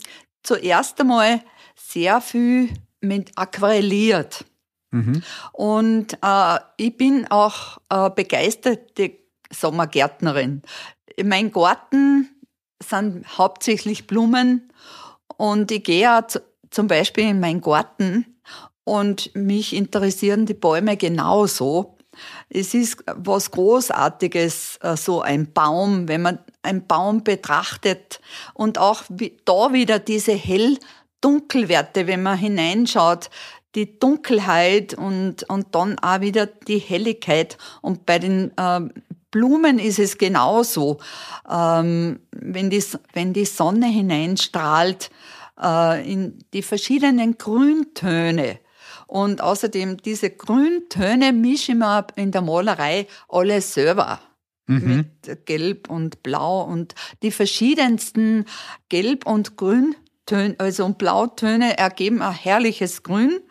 zuerst 0.43 0.99
einmal 0.99 1.41
sehr 1.75 2.21
viel 2.21 2.69
mit 3.01 3.31
aquarelliert. 3.35 4.45
Mhm. 4.91 5.23
Und 5.51 6.17
äh, 6.21 6.59
ich 6.77 6.95
bin 6.95 7.27
auch 7.29 7.79
äh, 7.89 8.09
begeisterte 8.09 9.11
Sommergärtnerin. 9.51 10.61
Mein 11.23 11.51
Garten 11.51 12.29
sind 12.83 13.37
hauptsächlich 13.37 14.07
Blumen 14.07 14.69
und 15.37 15.71
ich 15.71 15.83
gehe 15.83 16.17
auch 16.17 16.23
zum 16.69 16.87
Beispiel 16.87 17.29
in 17.29 17.39
meinen 17.39 17.61
Garten 17.61 18.25
und 18.83 19.33
mich 19.35 19.73
interessieren 19.73 20.45
die 20.45 20.53
Bäume 20.53 20.97
genauso. 20.97 21.97
Es 22.49 22.73
ist 22.73 23.03
was 23.07 23.51
Großartiges, 23.51 24.77
äh, 24.81 24.95
so 24.97 25.21
ein 25.21 25.51
Baum, 25.51 26.07
wenn 26.07 26.21
man 26.21 26.39
einen 26.61 26.85
Baum 26.85 27.23
betrachtet 27.23 28.19
und 28.53 28.77
auch 28.77 29.03
da 29.45 29.73
wieder 29.73 29.99
diese 29.99 30.33
hell-dunkelwerte, 30.33 32.07
wenn 32.07 32.23
man 32.23 32.37
hineinschaut, 32.37 33.29
die 33.75 33.97
Dunkelheit 33.97 34.93
und, 34.93 35.49
und 35.49 35.73
dann 35.73 35.97
auch 35.99 36.21
wieder 36.21 36.45
die 36.45 36.77
Helligkeit. 36.77 37.57
Und 37.81 38.05
bei 38.05 38.19
den 38.19 38.51
ähm, 38.57 38.91
Blumen 39.33 39.79
ist 39.79 39.99
es 39.99 40.17
genauso. 40.17 40.99
Ähm, 41.49 42.21
wenn, 42.31 42.69
die, 42.69 42.81
wenn 43.11 43.33
die 43.33 43.45
Sonne 43.45 43.87
hineinstrahlt 43.87 45.09
äh, 45.61 46.09
in 46.09 46.39
die 46.53 46.61
verschiedenen 46.61 47.37
Grüntöne. 47.37 48.59
Und 49.07 49.41
außerdem 49.41 49.97
diese 49.97 50.29
Grüntöne 50.29 51.33
mische 51.33 51.73
ich 51.73 51.77
mir 51.77 52.07
in 52.15 52.31
der 52.31 52.41
Malerei 52.41 53.07
alle 53.27 53.59
selber. 53.59 54.21
Mhm. 54.67 55.07
Mit 55.25 55.45
Gelb 55.45 55.89
und 55.89 56.23
Blau 56.23 56.61
und 56.61 56.95
die 57.21 57.31
verschiedensten 57.31 58.45
Gelb- 58.87 59.25
und 59.25 59.57
Grün 59.57 59.95
Töne, 60.25 60.55
also 60.57 60.87
Blautöne 60.89 61.77
ergeben 61.77 62.21
ein 62.21 62.33
herrliches 62.33 63.03
Grün. 63.03 63.41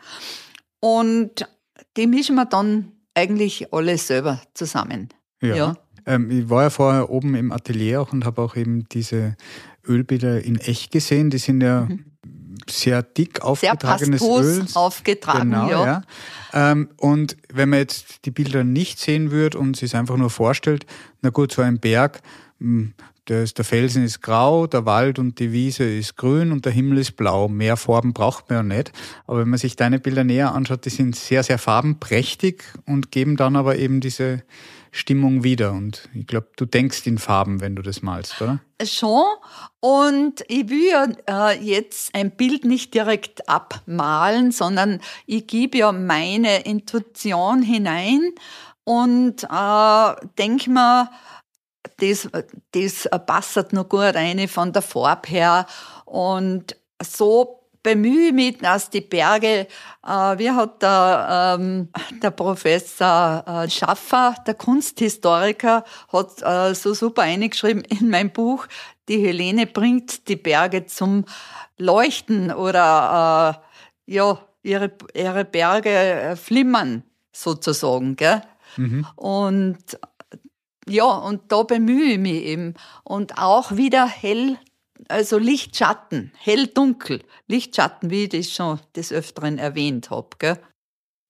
Und 0.80 1.46
die 1.96 2.06
mischen 2.06 2.36
wir 2.36 2.46
dann 2.46 2.92
eigentlich 3.14 3.72
alle 3.72 3.98
selber 3.98 4.40
zusammen. 4.54 5.10
Ja. 5.42 5.56
ja. 5.56 5.76
Ähm, 6.06 6.30
ich 6.30 6.49
war 6.49 6.64
ja 6.64 6.70
vorher 6.70 7.11
oben 7.11 7.34
im 7.34 7.52
Atelier 7.52 8.00
auch 8.00 8.12
und 8.12 8.25
habe 8.25 8.42
auch 8.42 8.56
eben 8.56 8.88
diese 8.88 9.37
Ölbilder 9.87 10.42
in 10.42 10.58
echt 10.58 10.90
gesehen. 10.90 11.30
Die 11.30 11.38
sind 11.38 11.62
ja 11.62 11.82
mhm. 11.82 12.04
sehr 12.68 13.02
dick 13.02 13.42
aufgetragenes 13.42 14.20
sehr 14.20 14.40
Öl. 14.40 14.66
aufgetragen, 14.75 15.50
genau, 15.50 15.68
ja. 15.68 15.84
ja. 15.84 16.02
Ähm, 16.52 16.88
und 16.96 17.37
wenn 17.52 17.68
man 17.68 17.80
jetzt 17.80 18.25
die 18.25 18.30
Bilder 18.30 18.64
nicht 18.64 18.99
sehen 18.99 19.30
würde 19.30 19.58
und 19.58 19.76
sich 19.76 19.94
einfach 19.96 20.16
nur 20.16 20.30
vorstellt, 20.30 20.87
na 21.20 21.30
gut, 21.30 21.52
so 21.52 21.62
ein 21.62 21.78
Berg, 21.78 22.20
hm, 22.58 22.94
der, 23.28 23.44
ist, 23.44 23.58
der 23.58 23.64
Felsen 23.64 24.04
ist 24.04 24.20
grau, 24.20 24.66
der 24.66 24.84
Wald 24.84 25.20
und 25.20 25.38
die 25.38 25.52
Wiese 25.52 25.84
ist 25.84 26.16
grün 26.16 26.50
und 26.50 26.64
der 26.64 26.72
Himmel 26.72 26.99
ist 26.99 27.16
blau. 27.16 27.49
Mehr 27.49 27.76
Farben 27.76 28.12
braucht 28.12 28.50
man 28.50 28.56
ja 28.68 28.76
nicht. 28.76 28.92
Aber 29.26 29.38
wenn 29.38 29.49
man 29.49 29.61
sich 29.61 29.76
deine 29.76 30.00
Bilder 30.00 30.25
näher 30.25 30.52
anschaut, 30.52 30.84
die 30.84 30.90
sind 30.90 31.14
sehr, 31.14 31.44
sehr 31.44 31.58
farbenprächtig 31.58 32.64
und 32.84 33.12
geben 33.12 33.37
dann 33.37 33.54
aber 33.54 33.76
eben 33.76 34.00
diese 34.00 34.42
Stimmung 34.94 35.42
wieder. 35.42 35.72
Und 35.72 36.08
ich 36.14 36.26
glaube, 36.26 36.49
du 36.56 36.66
denkst 36.66 37.06
in 37.06 37.16
Farben, 37.16 37.61
wenn 37.62 37.75
du 37.75 37.82
das 37.82 38.02
malst, 38.02 38.40
oder? 38.42 38.61
Schon. 38.84 39.25
Und 39.80 40.44
ich 40.49 40.68
will 40.68 40.90
ja 40.90 41.08
äh, 41.50 41.58
jetzt 41.58 42.14
ein 42.14 42.30
Bild 42.30 42.66
nicht 42.66 42.92
direkt 42.92 43.49
abmalen, 43.49 44.52
sondern 44.52 45.00
ich 45.26 45.46
gebe 45.46 45.78
ja 45.78 45.92
meine 45.92 46.64
Intuition 46.64 47.62
hinein 47.62 48.32
und 48.84 49.44
äh, 49.44 50.26
denke 50.38 50.70
mir, 50.70 51.11
das, 51.96 52.28
das 52.72 53.08
passt 53.26 53.72
noch 53.72 53.88
gut 53.88 54.14
rein 54.14 54.46
von 54.46 54.75
der 54.75 54.82
Farbe 54.82 55.28
her. 55.28 55.66
Und 56.04 56.76
so 57.02 57.62
bemühe 57.82 58.28
ich 58.28 58.32
mich, 58.32 58.58
dass 58.58 58.90
die 58.90 59.00
Berge, 59.00 59.66
äh, 60.06 60.38
wie 60.38 60.50
hat 60.50 60.82
der, 60.82 61.56
ähm, 61.60 61.88
der 62.22 62.30
Professor 62.30 63.44
äh, 63.46 63.70
Schaffer, 63.70 64.34
der 64.46 64.54
Kunsthistoriker, 64.54 65.84
hat 66.12 66.42
äh, 66.42 66.74
so 66.74 66.94
super 66.94 67.22
eingeschrieben 67.22 67.82
in 67.84 68.10
mein 68.10 68.32
Buch, 68.32 68.66
die 69.08 69.18
Helene 69.18 69.66
bringt 69.66 70.28
die 70.28 70.36
Berge 70.36 70.86
zum 70.86 71.24
Leuchten 71.76 72.52
oder 72.52 73.60
äh, 74.06 74.12
ja, 74.14 74.38
ihre, 74.62 74.92
ihre 75.14 75.44
Berge 75.44 75.90
äh, 75.90 76.36
flimmern 76.36 77.02
sozusagen. 77.32 78.16
Gell? 78.16 78.42
Mhm. 78.76 79.06
Und 79.16 79.98
ja, 80.88 81.04
und 81.04 81.52
da 81.52 81.62
bemühe 81.62 82.12
ich 82.12 82.18
mich 82.18 82.42
eben. 82.44 82.74
Und 83.04 83.38
auch 83.38 83.72
wieder 83.76 84.06
hell, 84.06 84.58
also 85.09 85.38
Lichtschatten, 85.38 86.32
hell-dunkel. 86.38 87.23
Lichtschatten, 87.49 88.11
wie 88.11 88.25
ich 88.25 88.28
das 88.30 88.50
schon 88.50 88.80
des 88.97 89.12
Öfteren 89.12 89.59
erwähnt 89.59 90.11
habe. 90.11 90.59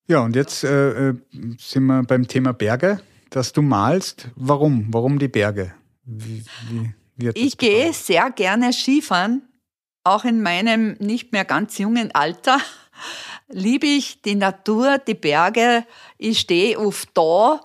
Ja, 0.08 0.20
und 0.20 0.36
jetzt 0.36 0.64
äh, 0.64 1.10
äh, 1.10 1.14
sind 1.58 1.86
wir 1.86 2.02
beim 2.02 2.26
Thema 2.26 2.52
Berge, 2.52 3.00
dass 3.30 3.52
du 3.52 3.62
malst. 3.62 4.28
Warum? 4.34 4.86
Warum 4.90 5.18
die 5.18 5.28
Berge? 5.28 5.74
Wie, 6.04 6.44
wie, 6.68 6.92
wie 7.16 7.30
ich 7.34 7.56
gehe 7.56 7.92
sehr 7.92 8.30
gerne 8.30 8.72
Skifahren, 8.72 9.42
auch 10.04 10.24
in 10.24 10.42
meinem 10.42 10.96
nicht 10.98 11.32
mehr 11.32 11.44
ganz 11.44 11.78
jungen 11.78 12.14
Alter. 12.14 12.58
Liebe 13.48 13.86
ich 13.86 14.22
die 14.22 14.34
Natur, 14.34 14.98
die 14.98 15.14
Berge. 15.14 15.84
Ich 16.18 16.40
stehe 16.40 16.78
oft 16.78 17.10
da 17.14 17.60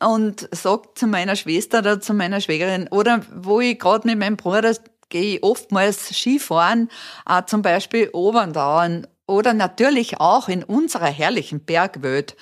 und 0.00 0.48
sage 0.52 0.88
zu 0.94 1.06
meiner 1.06 1.36
Schwester 1.36 1.80
oder 1.80 2.00
zu 2.00 2.14
meiner 2.14 2.40
Schwägerin 2.40 2.88
oder 2.88 3.22
wo 3.34 3.60
ich 3.60 3.78
gerade 3.78 4.08
mit 4.08 4.18
meinem 4.18 4.36
Bruder 4.36 4.74
gehe 5.10 5.36
ich 5.36 5.42
oftmals 5.42 6.08
Skifahren, 6.08 6.88
auch 7.26 7.44
zum 7.46 7.62
Beispiel 7.62 8.08
Oberndauern 8.12 9.06
oder 9.26 9.52
natürlich 9.54 10.20
auch 10.20 10.48
in 10.48 10.64
unserer 10.64 11.06
herrlichen 11.06 11.64
Bergwelt. 11.64 12.36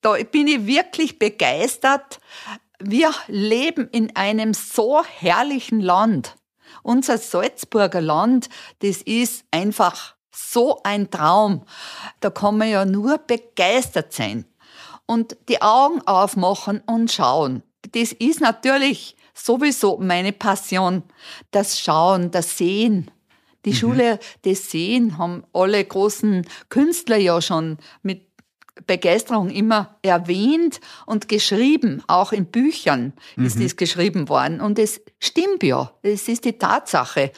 Da 0.00 0.14
bin 0.30 0.46
ich 0.46 0.66
wirklich 0.66 1.18
begeistert. 1.18 2.20
Wir 2.78 3.12
leben 3.26 3.88
in 3.90 4.14
einem 4.16 4.54
so 4.54 5.02
herrlichen 5.04 5.80
Land. 5.80 6.36
Unser 6.82 7.18
Salzburger 7.18 8.00
Land, 8.00 8.48
das 8.80 9.02
ist 9.02 9.44
einfach 9.50 10.14
so 10.30 10.80
ein 10.82 11.10
Traum. 11.10 11.64
Da 12.20 12.30
kann 12.30 12.58
man 12.58 12.68
ja 12.68 12.84
nur 12.84 13.18
begeistert 13.18 14.12
sein 14.12 14.44
und 15.06 15.36
die 15.48 15.62
Augen 15.62 16.02
aufmachen 16.06 16.82
und 16.86 17.12
schauen. 17.12 17.62
Das 17.92 18.12
ist 18.12 18.40
natürlich 18.40 19.16
sowieso 19.34 19.98
meine 19.98 20.32
Passion. 20.32 21.02
Das 21.50 21.80
Schauen, 21.80 22.30
das 22.30 22.56
Sehen. 22.56 23.10
Die 23.64 23.70
mhm. 23.70 23.74
Schule 23.74 24.18
des 24.44 24.70
Sehen 24.70 25.18
haben 25.18 25.44
alle 25.52 25.84
großen 25.84 26.46
Künstler 26.68 27.16
ja 27.16 27.40
schon 27.40 27.78
mit 28.02 28.28
Begeisterung 28.86 29.50
immer 29.50 29.98
erwähnt 30.02 30.80
und 31.06 31.28
geschrieben, 31.28 32.02
auch 32.08 32.32
in 32.32 32.46
Büchern 32.46 33.12
mhm. 33.36 33.46
ist 33.46 33.58
dies 33.58 33.76
geschrieben 33.76 34.28
worden. 34.28 34.60
Und 34.60 34.78
es 34.78 35.00
stimmt 35.20 35.62
ja, 35.62 35.92
es 36.02 36.28
ist 36.28 36.44
die 36.44 36.58
Tatsache. 36.58 37.32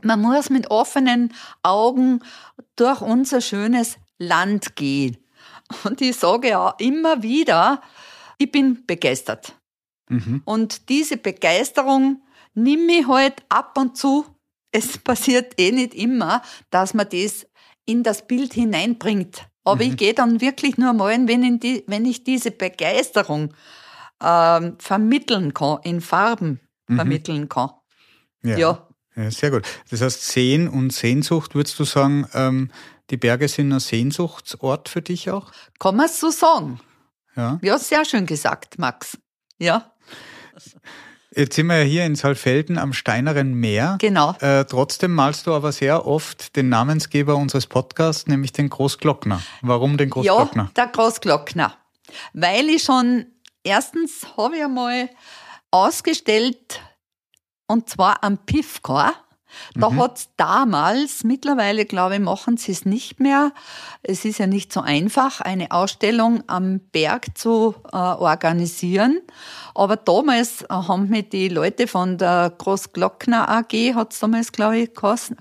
Man 0.00 0.20
muss 0.20 0.48
mit 0.48 0.70
offenen 0.70 1.34
Augen 1.62 2.20
durch 2.76 3.00
unser 3.00 3.40
schönes 3.40 3.98
Land 4.18 4.76
gehen. 4.76 5.16
Und 5.84 6.00
ich 6.00 6.16
sage 6.16 6.50
ja 6.50 6.74
immer 6.78 7.22
wieder, 7.22 7.82
ich 8.38 8.50
bin 8.50 8.86
begeistert. 8.86 9.57
Mhm. 10.08 10.42
Und 10.44 10.88
diese 10.88 11.16
Begeisterung 11.16 12.22
nimm 12.54 12.88
ich 12.88 13.06
halt 13.06 13.42
ab 13.48 13.76
und 13.78 13.96
zu. 13.96 14.26
Es 14.72 14.98
passiert 15.04 15.54
eh 15.58 15.72
nicht 15.72 15.94
immer, 15.94 16.42
dass 16.70 16.94
man 16.94 17.08
das 17.10 17.46
in 17.84 18.02
das 18.02 18.26
Bild 18.26 18.52
hineinbringt. 18.52 19.46
Aber 19.64 19.84
mhm. 19.84 19.90
ich 19.90 19.96
gehe 19.96 20.14
dann 20.14 20.40
wirklich 20.40 20.78
nur 20.78 20.92
mal, 20.92 21.26
wenn, 21.26 21.60
die, 21.60 21.84
wenn 21.86 22.04
ich 22.04 22.24
diese 22.24 22.50
Begeisterung 22.50 23.54
ähm, 24.22 24.76
vermitteln 24.78 25.54
kann, 25.54 25.78
in 25.84 26.00
Farben 26.00 26.60
mhm. 26.88 26.96
vermitteln 26.96 27.48
kann. 27.48 27.70
Ja. 28.42 28.58
ja. 28.58 28.88
ja. 29.16 29.30
Sehr 29.30 29.50
gut. 29.50 29.66
Das 29.90 30.00
heißt, 30.00 30.26
Sehen 30.26 30.68
und 30.68 30.92
Sehnsucht, 30.92 31.54
würdest 31.54 31.78
du 31.78 31.84
sagen, 31.84 32.26
ähm, 32.34 32.70
die 33.10 33.16
Berge 33.16 33.48
sind 33.48 33.72
ein 33.72 33.80
Sehnsuchtsort 33.80 34.88
für 34.88 35.02
dich 35.02 35.30
auch? 35.30 35.50
Kann 35.78 35.96
man 35.96 36.08
so 36.08 36.30
sagen. 36.30 36.80
Ja. 37.36 37.58
Ja, 37.62 37.78
sehr 37.78 38.04
schön 38.04 38.26
gesagt, 38.26 38.78
Max. 38.78 39.16
Ja. 39.58 39.92
Jetzt 41.34 41.56
sind 41.56 41.66
wir 41.66 41.78
ja 41.78 41.84
hier 41.84 42.06
in 42.06 42.16
Saalfelden 42.16 42.78
am 42.78 42.92
Steineren 42.92 43.52
Meer. 43.52 43.96
Genau. 44.00 44.34
Äh, 44.40 44.64
trotzdem 44.64 45.14
malst 45.14 45.46
du 45.46 45.54
aber 45.54 45.72
sehr 45.72 46.06
oft 46.06 46.56
den 46.56 46.68
Namensgeber 46.70 47.36
unseres 47.36 47.66
Podcasts, 47.66 48.26
nämlich 48.26 48.52
den 48.52 48.70
Großglockner. 48.70 49.42
Warum 49.60 49.98
den 49.98 50.08
Großglockner? 50.10 50.64
Ja, 50.64 50.70
der 50.74 50.86
Großglockner. 50.86 51.74
Weil 52.32 52.70
ich 52.70 52.82
schon, 52.82 53.26
erstens 53.62 54.26
habe 54.36 54.56
ich 54.56 54.64
einmal 54.64 55.10
ausgestellt, 55.70 56.80
und 57.66 57.90
zwar 57.90 58.24
am 58.24 58.38
Pifkor 58.38 59.12
da 59.74 59.90
mhm. 59.90 60.02
hat's 60.02 60.28
damals, 60.36 61.24
mittlerweile 61.24 61.84
glaube 61.84 62.14
ich, 62.14 62.20
machen 62.20 62.56
sie 62.56 62.72
es 62.72 62.84
nicht 62.84 63.20
mehr. 63.20 63.52
Es 64.02 64.24
ist 64.24 64.38
ja 64.38 64.46
nicht 64.46 64.72
so 64.72 64.80
einfach, 64.80 65.40
eine 65.40 65.70
Ausstellung 65.70 66.42
am 66.46 66.80
Berg 66.80 67.36
zu 67.36 67.74
äh, 67.92 67.96
organisieren. 67.96 69.20
Aber 69.74 69.96
damals 69.96 70.64
haben 70.68 71.08
mich 71.08 71.28
die 71.30 71.48
Leute 71.48 71.86
von 71.86 72.18
der 72.18 72.52
Großglockner 72.56 73.48
AG, 73.48 73.94
hat's 73.94 74.18
damals, 74.18 74.52
glaube 74.52 74.78
ich, 74.78 74.94
geheißen, 74.94 75.36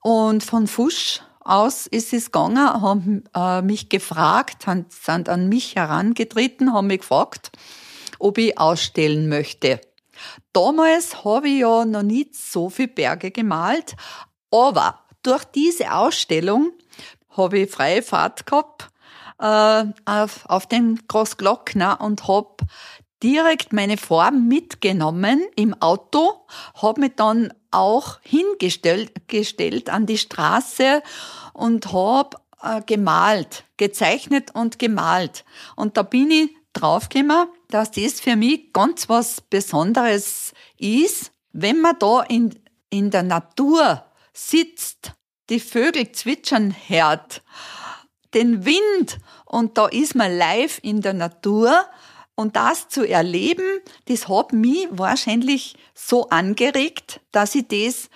und 0.00 0.44
von 0.44 0.66
Fusch 0.66 1.20
aus 1.40 1.86
ist 1.86 2.12
es 2.12 2.26
gegangen, 2.26 2.58
haben 2.58 3.24
äh, 3.34 3.62
mich 3.62 3.88
gefragt, 3.88 4.66
sind 4.90 5.28
an 5.28 5.48
mich 5.48 5.76
herangetreten, 5.76 6.72
haben 6.72 6.86
mich 6.88 7.00
gefragt, 7.00 7.50
ob 8.18 8.38
ich 8.38 8.58
ausstellen 8.58 9.28
möchte. 9.28 9.80
Damals 10.52 11.24
habe 11.24 11.48
ich 11.48 11.60
ja 11.60 11.84
noch 11.84 12.02
nicht 12.02 12.34
so 12.34 12.70
viele 12.70 12.88
Berge 12.88 13.30
gemalt, 13.30 13.96
aber 14.50 15.00
durch 15.22 15.44
diese 15.44 15.92
Ausstellung 15.92 16.72
habe 17.36 17.60
ich 17.60 17.70
freie 17.70 18.02
Fahrt 18.02 18.46
gehabt 18.46 18.90
äh, 19.38 19.84
auf, 20.04 20.46
auf 20.46 20.66
den 20.66 21.00
Großglockner 21.06 22.00
und 22.00 22.28
habe 22.28 22.56
direkt 23.22 23.72
meine 23.72 23.96
Form 23.96 24.48
mitgenommen 24.48 25.42
im 25.56 25.74
Auto, 25.80 26.46
habe 26.74 27.00
mich 27.00 27.12
dann 27.16 27.52
auch 27.70 28.20
hingestellt 28.22 29.28
gestellt 29.28 29.90
an 29.90 30.06
die 30.06 30.18
Straße 30.18 31.02
und 31.52 31.92
habe 31.92 32.36
äh, 32.62 32.80
gemalt, 32.86 33.64
gezeichnet 33.76 34.54
und 34.54 34.78
gemalt. 34.78 35.44
Und 35.76 35.96
da 35.96 36.02
bin 36.02 36.30
ich 36.30 36.50
draufgekommen, 36.72 37.48
dass 37.68 37.90
das 37.90 38.20
für 38.20 38.36
mich 38.36 38.72
ganz 38.72 39.08
was 39.08 39.40
Besonderes 39.40 40.52
ist, 40.78 41.32
wenn 41.52 41.80
man 41.80 41.98
da 41.98 42.22
in, 42.22 42.58
in 42.90 43.10
der 43.10 43.22
Natur 43.22 44.04
sitzt, 44.32 45.12
die 45.50 45.60
Vögel 45.60 46.12
zwitschern 46.12 46.74
hört, 46.86 47.42
den 48.34 48.64
Wind 48.64 49.18
und 49.46 49.78
da 49.78 49.86
ist 49.86 50.14
man 50.14 50.36
live 50.36 50.78
in 50.82 51.00
der 51.00 51.14
Natur 51.14 51.86
und 52.34 52.56
das 52.56 52.88
zu 52.88 53.08
erleben, 53.08 53.80
das 54.06 54.28
hat 54.28 54.52
mich 54.52 54.86
wahrscheinlich 54.90 55.76
so 55.94 56.28
angeregt, 56.28 57.20
dass 57.32 57.54
ich 57.54 57.66
das 57.68 58.10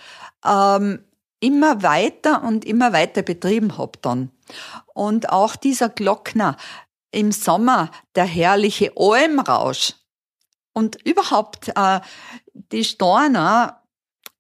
ähm, 0.45 1.05
immer 1.41 1.83
weiter 1.83 2.45
und 2.45 2.65
immer 2.65 2.93
weiter 2.93 3.23
betrieben 3.23 3.77
habe 3.77 3.99
dann. 4.01 4.31
Und 4.95 5.31
auch 5.31 5.57
dieser 5.57 5.89
Glockner, 5.89 6.57
im 7.13 7.31
Sommer 7.31 7.91
der 8.17 8.25
herrliche 8.25 8.93
Almrausch. 8.97 9.95
Und 10.73 10.97
überhaupt 11.07 11.69
äh, 11.77 12.01
die 12.55 12.85
Storner, 12.85 13.83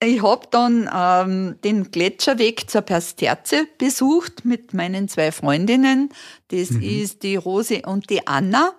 ich 0.02 0.22
habe 0.22 0.48
dann 0.50 0.90
ähm, 0.92 1.60
den 1.62 1.90
Gletscherweg 1.90 2.68
zur 2.68 2.80
Persterze 2.80 3.68
besucht 3.78 4.44
mit 4.44 4.74
meinen 4.74 5.08
zwei 5.08 5.30
Freundinnen. 5.30 6.08
Das 6.48 6.70
mhm. 6.70 6.82
ist 6.82 7.22
die 7.22 7.36
Rose 7.36 7.82
und 7.82 8.10
die 8.10 8.26
Anna. 8.26 8.72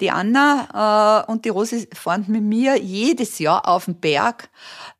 Die 0.00 0.10
Anna 0.12 1.26
äh, 1.26 1.30
und 1.30 1.44
die 1.44 1.48
Rose 1.48 1.86
fahren 1.92 2.26
mit 2.28 2.42
mir 2.42 2.80
jedes 2.80 3.40
Jahr 3.40 3.68
auf 3.68 3.86
den 3.86 4.00
Berg. 4.00 4.48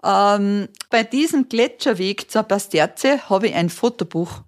Ähm, 0.03 0.68
bei 0.90 1.05
diesem 1.05 1.49
Gletscherweg 1.49 2.31
zur 2.31 2.42
Pasterze 2.42 3.29
habe 3.31 3.49
ich 3.49 3.55
ein 3.55 3.70
Fotobuch, 3.70 4.42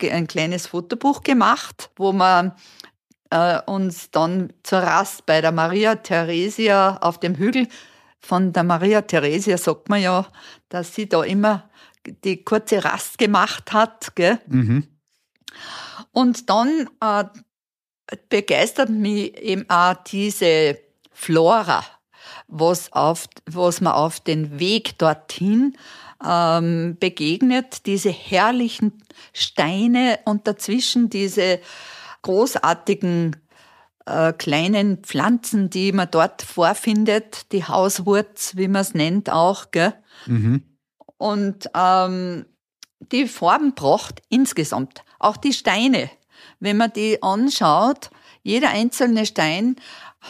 ein 0.00 0.26
kleines 0.26 0.66
Fotobuch 0.66 1.22
gemacht, 1.22 1.90
wo 1.96 2.12
man 2.12 2.52
äh, 3.30 3.60
uns 3.66 4.10
dann 4.10 4.52
zur 4.62 4.80
Rast 4.80 5.26
bei 5.26 5.40
der 5.40 5.52
Maria 5.52 5.96
Theresia 5.96 6.98
auf 7.00 7.18
dem 7.18 7.36
Hügel 7.36 7.68
von 8.20 8.52
der 8.52 8.64
Maria 8.64 9.02
Theresia 9.02 9.56
sagt 9.56 9.88
man 9.88 10.02
ja, 10.02 10.26
dass 10.68 10.94
sie 10.94 11.08
da 11.08 11.22
immer 11.22 11.68
die 12.24 12.44
kurze 12.44 12.84
Rast 12.84 13.18
gemacht 13.18 13.72
hat. 13.72 14.14
Gell? 14.16 14.38
Mhm. 14.46 14.86
Und 16.12 16.50
dann 16.50 16.88
äh, 17.00 17.24
begeistert 18.28 18.90
mich 18.90 19.36
eben 19.38 19.68
auch 19.68 19.94
diese 20.06 20.78
Flora, 21.12 21.84
was, 22.48 22.92
auf, 22.92 23.26
was 23.46 23.80
man 23.80 23.92
auf 23.92 24.20
den 24.20 24.58
Weg 24.58 24.98
dorthin 24.98 25.76
ähm, 26.24 26.96
begegnet, 26.98 27.86
diese 27.86 28.10
herrlichen 28.10 28.92
Steine 29.32 30.18
und 30.24 30.46
dazwischen 30.46 31.10
diese 31.10 31.60
großartigen 32.26 33.36
äh, 34.04 34.32
kleinen 34.32 34.98
Pflanzen, 34.98 35.70
die 35.70 35.92
man 35.92 36.08
dort 36.10 36.42
vorfindet, 36.42 37.52
die 37.52 37.64
Hauswurz, 37.64 38.56
wie 38.56 38.66
man 38.66 38.82
es 38.82 38.94
nennt 38.94 39.30
auch. 39.30 39.70
Gell? 39.70 39.94
Mhm. 40.26 40.64
Und 41.18 41.70
ähm, 41.72 42.46
die 43.12 43.28
Farbenpracht 43.28 44.22
insgesamt, 44.28 45.04
auch 45.20 45.36
die 45.36 45.52
Steine, 45.52 46.10
wenn 46.58 46.76
man 46.76 46.92
die 46.92 47.22
anschaut, 47.22 48.10
jeder 48.42 48.70
einzelne 48.70 49.24
Stein 49.24 49.76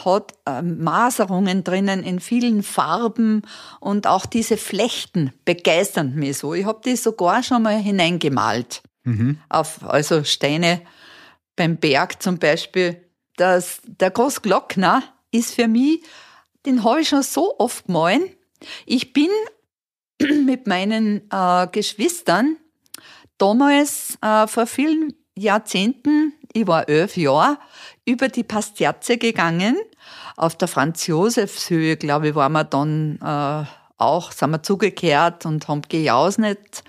hat 0.04 0.34
äh, 0.44 0.60
Maserungen 0.60 1.64
drinnen 1.64 2.02
in 2.02 2.20
vielen 2.20 2.62
Farben 2.62 3.40
und 3.80 4.06
auch 4.06 4.26
diese 4.26 4.58
Flechten 4.58 5.32
begeistern 5.46 6.14
mich 6.14 6.38
so. 6.38 6.52
Ich 6.52 6.66
habe 6.66 6.82
die 6.84 6.96
sogar 6.96 7.42
schon 7.42 7.62
mal 7.62 7.78
hineingemalt. 7.78 8.82
Mhm. 9.04 9.38
Auf, 9.48 9.82
also 9.82 10.24
Steine 10.24 10.82
beim 11.56 11.78
Berg 11.78 12.22
zum 12.22 12.38
Beispiel, 12.38 13.02
dass 13.36 13.80
der 13.84 14.10
Großglockner 14.10 15.02
ist 15.30 15.54
für 15.54 15.68
mich, 15.68 16.02
den 16.64 16.84
habe 16.84 17.00
ich 17.00 17.08
schon 17.08 17.22
so 17.22 17.58
oft 17.58 17.86
gemahlen. 17.86 18.30
Ich 18.84 19.12
bin 19.12 19.28
mit 20.44 20.66
meinen 20.66 21.28
äh, 21.30 21.66
Geschwistern 21.70 22.56
damals 23.38 24.18
äh, 24.22 24.46
vor 24.46 24.66
vielen 24.66 25.14
Jahrzehnten, 25.34 26.32
ich 26.52 26.66
war 26.66 26.88
elf 26.88 27.16
Jahre, 27.16 27.58
über 28.06 28.28
die 28.28 28.44
Pasterze 28.44 29.18
gegangen. 29.18 29.76
Auf 30.36 30.56
der 30.56 30.68
Franz-Josefs-Höhe, 30.68 31.96
glaube 31.98 32.28
ich, 32.28 32.34
waren 32.34 32.52
wir 32.52 32.64
dann 32.64 33.18
äh, 33.22 33.66
auch, 33.98 34.32
sind 34.32 34.50
wir 34.50 34.62
zugekehrt 34.62 35.44
und 35.44 35.68
haben 35.68 35.82
gejausnet. 35.82 36.82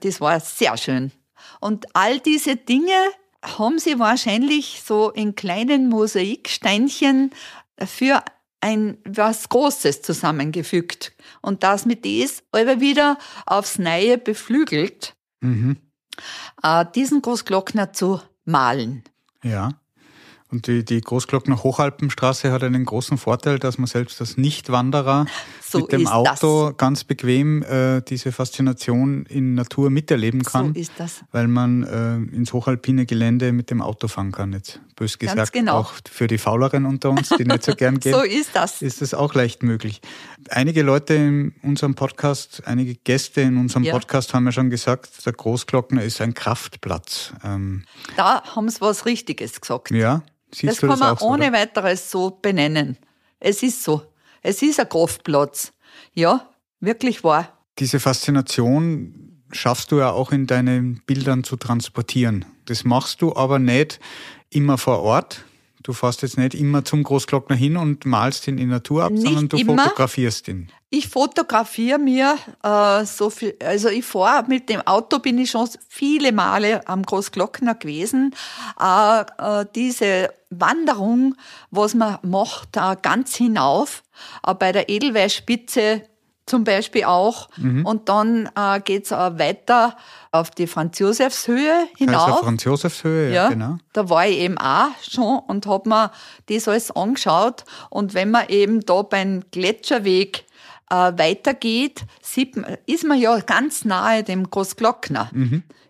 Das 0.00 0.20
war 0.20 0.38
sehr 0.40 0.76
schön. 0.76 1.12
Und 1.60 1.86
all 1.94 2.18
diese 2.20 2.56
Dinge, 2.56 2.92
haben 3.44 3.78
sie 3.78 3.98
wahrscheinlich 3.98 4.82
so 4.84 5.10
in 5.10 5.34
kleinen 5.34 5.88
Mosaiksteinchen 5.88 7.30
für 7.84 8.22
ein 8.60 8.96
was 9.04 9.48
Großes 9.50 10.02
zusammengefügt 10.02 11.12
und 11.42 11.62
das 11.62 11.84
mit 11.84 12.04
dies 12.04 12.42
aber 12.50 12.80
wieder 12.80 13.18
aufs 13.44 13.78
Neue 13.78 14.16
beflügelt, 14.16 15.14
mhm. 15.40 15.76
äh, 16.62 16.86
diesen 16.94 17.20
Großglockner 17.20 17.92
zu 17.92 18.20
malen. 18.46 19.04
Ja. 19.42 19.80
Und 20.54 20.68
die, 20.68 20.84
die 20.84 21.00
Großglockner 21.00 21.64
Hochalpenstraße 21.64 22.52
hat 22.52 22.62
einen 22.62 22.84
großen 22.84 23.18
Vorteil, 23.18 23.58
dass 23.58 23.76
man 23.76 23.88
selbst 23.88 24.20
als 24.20 24.36
Nichtwanderer 24.36 25.26
so 25.60 25.80
mit 25.80 25.90
dem 25.90 26.06
Auto 26.06 26.68
das. 26.68 26.76
ganz 26.76 27.02
bequem 27.02 27.64
äh, 27.64 28.02
diese 28.02 28.30
Faszination 28.30 29.26
in 29.26 29.56
Natur 29.56 29.90
miterleben 29.90 30.44
kann. 30.44 30.72
So 30.72 30.80
ist 30.80 30.92
das. 30.96 31.24
Weil 31.32 31.48
man 31.48 31.82
äh, 31.82 32.36
ins 32.36 32.52
hochalpine 32.52 33.04
Gelände 33.04 33.50
mit 33.50 33.70
dem 33.70 33.82
Auto 33.82 34.06
fahren 34.06 34.30
kann. 34.30 34.52
Jetzt 34.52 34.80
bös 34.94 35.18
gesagt, 35.18 35.52
genau. 35.52 35.78
auch 35.78 35.92
für 36.08 36.28
die 36.28 36.38
Fauleren 36.38 36.86
unter 36.86 37.10
uns, 37.10 37.30
die 37.30 37.44
nicht 37.44 37.64
so 37.64 37.72
gern 37.76 37.98
gehen. 37.98 38.14
so 38.14 38.22
ist 38.22 38.50
das. 38.54 38.80
Ist 38.80 39.02
das 39.02 39.12
auch 39.12 39.34
leicht 39.34 39.64
möglich. 39.64 40.02
Einige 40.50 40.82
Leute 40.82 41.14
in 41.14 41.54
unserem 41.62 41.96
Podcast, 41.96 42.62
einige 42.64 42.94
Gäste 42.94 43.40
in 43.40 43.56
unserem 43.56 43.82
ja. 43.82 43.92
Podcast 43.92 44.34
haben 44.34 44.46
ja 44.46 44.52
schon 44.52 44.70
gesagt, 44.70 45.26
der 45.26 45.32
Großglockner 45.32 46.04
ist 46.04 46.20
ein 46.20 46.32
Kraftplatz. 46.32 47.32
Ähm, 47.42 47.82
da 48.16 48.44
haben 48.54 48.68
sie 48.68 48.80
was 48.80 49.04
Richtiges 49.04 49.60
gesagt. 49.60 49.90
Ja. 49.90 50.22
Siehst 50.54 50.82
das 50.82 50.88
kann 50.88 50.98
man 50.98 51.18
ohne 51.18 51.46
so, 51.46 51.52
weiteres 51.52 52.10
so 52.10 52.30
benennen. 52.30 52.96
Es 53.40 53.62
ist 53.62 53.82
so. 53.82 54.02
Es 54.42 54.62
ist 54.62 54.78
ein 54.78 54.88
Kraftplatz. 54.88 55.72
Ja, 56.12 56.48
wirklich 56.80 57.24
wahr. 57.24 57.52
Diese 57.78 57.98
Faszination 57.98 59.42
schaffst 59.50 59.90
du 59.90 59.98
ja 59.98 60.10
auch 60.10 60.32
in 60.32 60.46
deinen 60.46 61.02
Bildern 61.06 61.44
zu 61.44 61.56
transportieren. 61.56 62.44
Das 62.66 62.84
machst 62.84 63.20
du 63.22 63.34
aber 63.34 63.58
nicht 63.58 64.00
immer 64.50 64.78
vor 64.78 65.00
Ort. 65.00 65.44
Du 65.84 65.92
fährst 65.92 66.22
jetzt 66.22 66.38
nicht 66.38 66.54
immer 66.54 66.82
zum 66.82 67.02
Großglockner 67.02 67.54
hin 67.54 67.76
und 67.76 68.06
malst 68.06 68.48
ihn 68.48 68.56
in 68.56 68.70
Natur 68.70 69.04
ab, 69.04 69.12
Nicht 69.12 69.24
sondern 69.26 69.48
du 69.50 69.58
immer. 69.58 69.82
fotografierst 69.82 70.48
ihn. 70.48 70.70
Ich 70.88 71.08
fotografiere 71.08 71.98
mir 71.98 72.38
äh, 72.62 73.04
so 73.04 73.28
viel, 73.28 73.54
also 73.62 73.90
ich 73.90 74.02
fahre 74.06 74.46
mit 74.48 74.70
dem 74.70 74.80
Auto, 74.80 75.18
bin 75.18 75.36
ich 75.36 75.50
schon 75.50 75.68
viele 75.90 76.32
Male 76.32 76.88
am 76.88 77.02
Großglockner 77.02 77.74
gewesen. 77.74 78.34
Äh, 78.80 79.24
äh, 79.36 79.66
diese 79.74 80.32
Wanderung, 80.48 81.34
was 81.70 81.94
man 81.94 82.18
macht, 82.22 82.72
ganz 83.02 83.36
hinauf, 83.36 84.04
bei 84.58 84.72
der 84.72 84.88
Edelweißspitze 84.88 86.02
zum 86.46 86.64
Beispiel 86.64 87.04
auch. 87.04 87.48
Und 87.84 88.08
dann 88.08 88.50
äh, 88.56 88.80
geht's 88.80 89.12
auch 89.12 89.38
weiter 89.38 89.96
auf 90.30 90.50
die 90.50 90.66
Franz-Josefs-Höhe 90.66 91.86
hinauf. 91.96 92.40
Franz 92.40 92.64
Josefs 92.64 93.04
Höhe, 93.04 93.28
ja, 93.28 93.44
Ja, 93.44 93.48
genau. 93.48 93.78
da 93.92 94.08
war 94.10 94.26
ich 94.26 94.38
eben 94.38 94.58
auch 94.58 94.88
schon 95.02 95.38
und 95.46 95.66
hab 95.66 95.86
mir 95.86 96.10
das 96.46 96.68
alles 96.68 96.90
angeschaut. 96.90 97.64
Und 97.88 98.14
wenn 98.14 98.30
man 98.30 98.48
eben 98.48 98.80
da 98.80 99.02
beim 99.02 99.42
Gletscherweg 99.52 100.44
äh, 100.90 100.94
weitergeht, 100.94 102.02
sieht 102.20 102.56
man, 102.56 102.76
ist 102.86 103.04
man 103.04 103.18
ja 103.18 103.38
ganz 103.40 103.84
nahe 103.84 104.22
dem 104.22 104.50
Großglockner. 104.50 105.30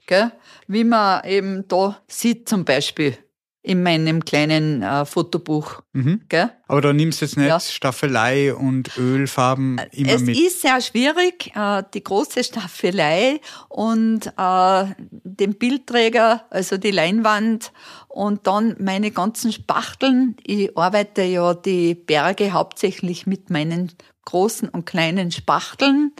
Gell? 0.07 0.31
Wie 0.67 0.85
man 0.85 1.25
eben 1.25 1.67
da 1.69 1.97
sieht 2.07 2.49
zum 2.49 2.65
Beispiel 2.65 3.17
in 3.65 3.83
meinem 3.83 4.27
kleinen 4.27 4.83
äh, 4.83 5.07
Fotobuch. 5.07 5.81
Gell? 6.29 6.51
Aber 6.69 6.83
da 6.83 6.93
nimmst 6.93 7.21
du 7.21 7.25
jetzt 7.25 7.39
nicht 7.39 7.49
Ja. 7.49 7.59
Staffelei 7.59 8.55
und 8.55 8.97
Ölfarben 8.99 9.81
immer 9.91 10.13
es 10.13 10.21
mit. 10.21 10.39
ist 10.39 10.61
sehr 10.61 10.83
schwierig, 10.83 11.51
äh, 11.57 11.83
die 11.95 12.05
große 12.05 12.45
Staffelei 12.45 13.41
und 13.71 14.27
äh, 14.37 14.85
den 14.99 15.55
Bildträger, 15.55 16.45
also 16.51 16.77
die 16.77 16.91
Leinwand 16.91 17.73
und 18.09 18.47
dann 18.47 18.77
meine 18.79 19.11
ganzen 19.11 19.51
Spachteln. 19.51 20.37
Ich 20.45 20.77
arbeite 20.77 21.23
ja 21.23 21.55
die 21.55 21.95
Berge 21.95 22.53
hauptsächlich 22.53 23.27
mit 23.27 23.49
meinen 23.49 23.93
großen 24.27 24.69
und 24.69 24.85
kleinen 24.85 25.33
Spachteln. 25.33 26.13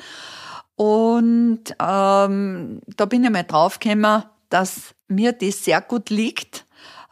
Und 0.77 1.65
ähm, 1.79 2.81
da 2.97 3.05
bin 3.05 3.23
ich 3.23 3.31
mal 3.31 3.45
draufgekommen, 3.45 4.23
dass 4.49 4.95
mir 5.09 5.33
das 5.33 5.63
sehr 5.63 5.83
gut 5.83 6.09
liegt. 6.09 6.64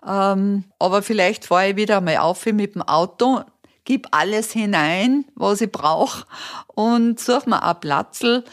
Ähm, 0.07 0.65
aber 0.79 1.03
vielleicht 1.03 1.47
fahre 1.47 1.71
ich 1.71 1.77
wieder 1.77 2.01
mal 2.01 2.19
auf 2.19 2.45
mit 2.47 2.75
dem 2.75 2.83
Auto, 2.83 3.43
gib 3.85 4.09
alles 4.11 4.53
hinein, 4.53 5.25
was 5.35 5.61
ich 5.61 5.71
brauche 5.71 6.27
und 6.67 7.21
suche 7.21 7.49
mir 7.51 7.63
ein 7.63 7.81
Platzl 7.81 8.45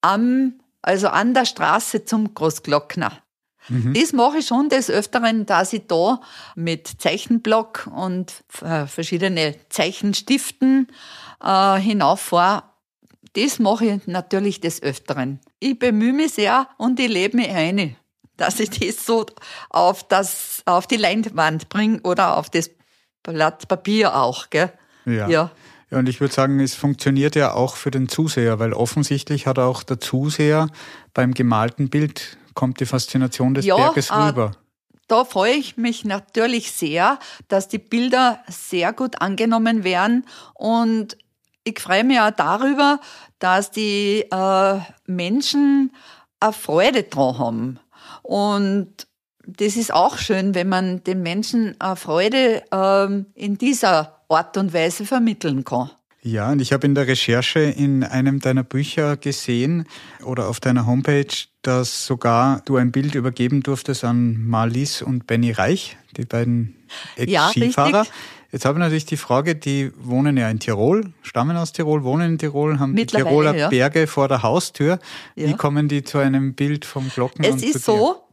am, 0.00 0.60
also 0.82 1.08
an 1.08 1.34
der 1.34 1.44
Straße 1.44 2.04
zum 2.04 2.34
Großglockner. 2.34 3.12
Das 3.70 4.14
mache 4.14 4.38
ich 4.38 4.46
schon 4.46 4.70
des 4.70 4.88
Öfteren, 4.88 5.44
dass 5.44 5.74
ich 5.74 5.86
da 5.86 6.20
mit 6.54 6.88
Zeichenblock 6.88 7.90
und 7.94 8.32
äh, 8.62 8.86
verschiedene 8.86 9.56
Zeichenstiften 9.68 10.88
äh, 11.44 11.76
hinauffahre. 11.76 12.62
Das 13.34 13.58
mache 13.58 13.84
ich 13.84 14.06
natürlich 14.06 14.60
des 14.60 14.82
Öfteren. 14.82 15.40
Ich 15.60 15.78
bemühe 15.78 16.14
mich 16.14 16.32
sehr 16.32 16.68
und 16.78 16.98
ich 16.98 17.08
lebe 17.08 17.36
mich 17.36 17.50
ein, 17.50 17.96
dass 18.38 18.58
ich 18.60 18.70
das 18.70 19.04
so 19.04 19.26
auf, 19.68 20.08
das, 20.08 20.62
auf 20.64 20.86
die 20.86 20.96
Leinwand 20.96 21.68
bringe 21.68 22.00
oder 22.00 22.38
auf 22.38 22.48
das 22.48 22.70
Blatt 23.22 23.68
Papier 23.68 24.16
auch. 24.16 24.48
Gell? 24.48 24.72
Ja. 25.04 25.28
ja. 25.28 25.50
Ja, 25.90 25.98
und 25.98 26.08
ich 26.08 26.20
würde 26.20 26.34
sagen, 26.34 26.60
es 26.60 26.74
funktioniert 26.74 27.34
ja 27.34 27.54
auch 27.54 27.76
für 27.76 27.90
den 27.90 28.08
Zuseher, 28.08 28.58
weil 28.58 28.74
offensichtlich 28.74 29.46
hat 29.46 29.58
auch 29.58 29.82
der 29.82 29.98
Zuseher 30.00 30.68
beim 31.14 31.32
gemalten 31.32 31.88
Bild 31.88 32.36
kommt 32.52 32.80
die 32.80 32.86
Faszination 32.86 33.54
des 33.54 33.64
Ja, 33.64 33.76
Berges 33.76 34.10
äh, 34.10 34.14
rüber. 34.14 34.52
Da 35.06 35.24
freue 35.24 35.54
ich 35.54 35.78
mich 35.78 36.04
natürlich 36.04 36.72
sehr, 36.72 37.18
dass 37.48 37.68
die 37.68 37.78
Bilder 37.78 38.40
sehr 38.48 38.92
gut 38.92 39.22
angenommen 39.22 39.82
werden 39.82 40.26
und 40.52 41.16
ich 41.64 41.80
freue 41.80 42.04
mich 42.04 42.20
auch 42.20 42.30
darüber, 42.30 43.00
dass 43.38 43.70
die 43.70 44.26
äh, 44.30 44.80
Menschen 45.06 45.92
eine 46.40 46.52
Freude 46.52 47.04
dran 47.04 47.38
haben. 47.38 47.80
Und 48.28 49.06
das 49.46 49.76
ist 49.76 49.90
auch 49.90 50.18
schön, 50.18 50.54
wenn 50.54 50.68
man 50.68 51.02
den 51.02 51.22
Menschen 51.22 51.74
Freude 51.96 52.62
ähm, 52.70 53.24
in 53.34 53.56
dieser 53.56 54.20
Art 54.28 54.58
und 54.58 54.74
Weise 54.74 55.06
vermitteln 55.06 55.64
kann. 55.64 55.90
Ja, 56.20 56.52
und 56.52 56.60
ich 56.60 56.74
habe 56.74 56.86
in 56.86 56.94
der 56.94 57.06
Recherche 57.06 57.60
in 57.60 58.04
einem 58.04 58.40
deiner 58.40 58.64
Bücher 58.64 59.16
gesehen 59.16 59.86
oder 60.24 60.48
auf 60.50 60.60
deiner 60.60 60.84
Homepage, 60.84 61.32
dass 61.62 62.04
sogar 62.04 62.60
du 62.66 62.76
ein 62.76 62.92
Bild 62.92 63.14
übergeben 63.14 63.62
durftest 63.62 64.04
an 64.04 64.44
Marlies 64.46 65.00
und 65.00 65.26
Benny 65.26 65.52
Reich, 65.52 65.96
die 66.18 66.26
beiden 66.26 66.76
Ja, 67.16 67.46
Ex-Skifahrer. 67.48 68.00
richtig. 68.02 68.14
Jetzt 68.50 68.64
habe 68.64 68.78
ich 68.78 68.80
natürlich 68.80 69.04
die 69.06 69.18
Frage, 69.18 69.56
die 69.56 69.92
wohnen 69.98 70.36
ja 70.38 70.48
in 70.48 70.58
Tirol, 70.58 71.12
stammen 71.22 71.56
aus 71.56 71.72
Tirol, 71.72 72.02
wohnen 72.02 72.32
in 72.32 72.38
Tirol, 72.38 72.78
haben 72.78 72.96
die 72.96 73.04
Tiroler 73.04 73.54
ja. 73.54 73.68
Berge 73.68 74.06
vor 74.06 74.26
der 74.28 74.42
Haustür. 74.42 74.98
Wie 75.34 75.50
Ja. 75.50 75.56
kommen 75.56 75.88
die 75.88 76.02
zu 76.02 76.18
einem 76.18 76.54
Bild 76.54 76.86
vom 76.86 77.10
Glocken 77.10 77.44
Es 77.44 77.62
ist 77.62 77.84
so, 77.84 78.24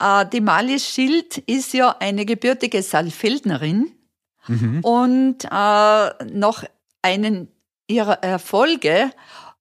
äh, 0.00 0.26
die 0.26 0.42
Marlies 0.42 0.86
Schild 0.86 1.38
ist 1.38 1.72
ja 1.72 1.96
eine 1.98 2.26
gebürtige 2.26 2.82
Saalfeldnerin 2.82 3.90
und 4.82 5.44
äh, 5.44 5.48
nach 5.48 6.64
einen 7.02 7.48
ihrer 7.86 8.22
Erfolge 8.22 9.10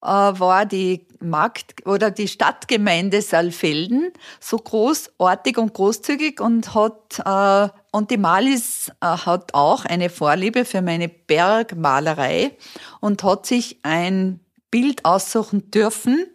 war 0.01 0.65
die 0.65 1.07
Markt 1.19 1.86
oder 1.88 2.12
die 2.12 2.27
Stadtgemeinde 2.27 3.21
Saalfelden 3.21 4.12
so 4.39 4.57
großartig 4.57 5.57
und 5.57 5.73
großzügig 5.73 6.39
und 6.39 6.75
hat 6.75 7.19
äh, 7.25 7.69
und 7.91 8.12
die 8.12 8.17
Marlies 8.17 8.91
äh, 9.01 9.05
hat 9.05 9.53
auch 9.55 9.86
eine 9.86 10.10
Vorliebe 10.10 10.65
für 10.65 10.83
meine 10.83 11.10
Bergmalerei 11.10 12.55
und 12.99 13.23
hat 13.23 13.47
sich 13.47 13.79
ein 13.81 14.39
Bild 14.69 15.03
aussuchen 15.05 15.71
dürfen 15.71 16.27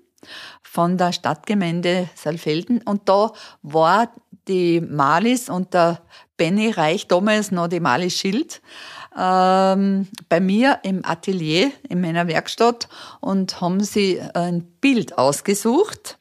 von 0.62 0.98
der 0.98 1.12
Stadtgemeinde 1.12 2.09
Saalfelden. 2.14 2.83
Und 2.83 3.09
da 3.09 3.33
war 3.62 4.11
die 4.48 4.81
Malis 4.81 5.48
und 5.48 5.75
der 5.75 6.01
Benny 6.37 6.70
Reich, 6.70 7.07
damals 7.07 7.53
noch 7.53 7.68
die 7.68 7.79
Malis 7.79 8.16
Schild, 8.16 8.61
ähm, 9.18 10.09
bei 10.29 10.40
mir 10.40 10.81
im 10.83 11.05
Atelier, 11.05 11.70
in 11.88 12.01
meiner 12.01 12.27
Werkstatt 12.27 12.88
und 13.20 13.61
haben 13.61 13.83
sie 13.83 14.20
ein 14.20 14.62
Bild 14.81 15.18
ausgesucht. 15.18 16.18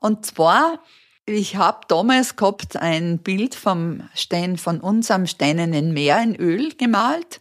Und 0.00 0.26
zwar, 0.26 0.80
ich 1.26 1.56
habe 1.56 1.80
damals 1.88 2.36
gehabt 2.36 2.76
ein 2.76 3.18
Bild 3.18 3.54
vom 3.54 4.02
Stein, 4.14 4.58
von 4.58 4.80
unserem 4.80 5.26
steinernen 5.26 5.92
Meer 5.92 6.22
in 6.22 6.36
Öl 6.36 6.74
gemalt 6.74 7.40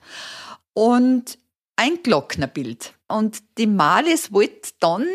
und 0.73 1.38
ein 1.75 2.01
Glocknerbild. 2.03 2.93
Und 3.08 3.43
die 3.58 3.67
Malis 3.67 4.32
wollte 4.32 4.71
dann 4.79 5.06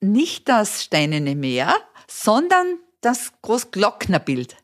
nicht 0.00 0.48
das 0.48 0.84
steinerne 0.84 1.34
Meer, 1.34 1.74
sondern 2.06 2.78
das 3.00 3.32
Großglocknerbild. 3.42 4.56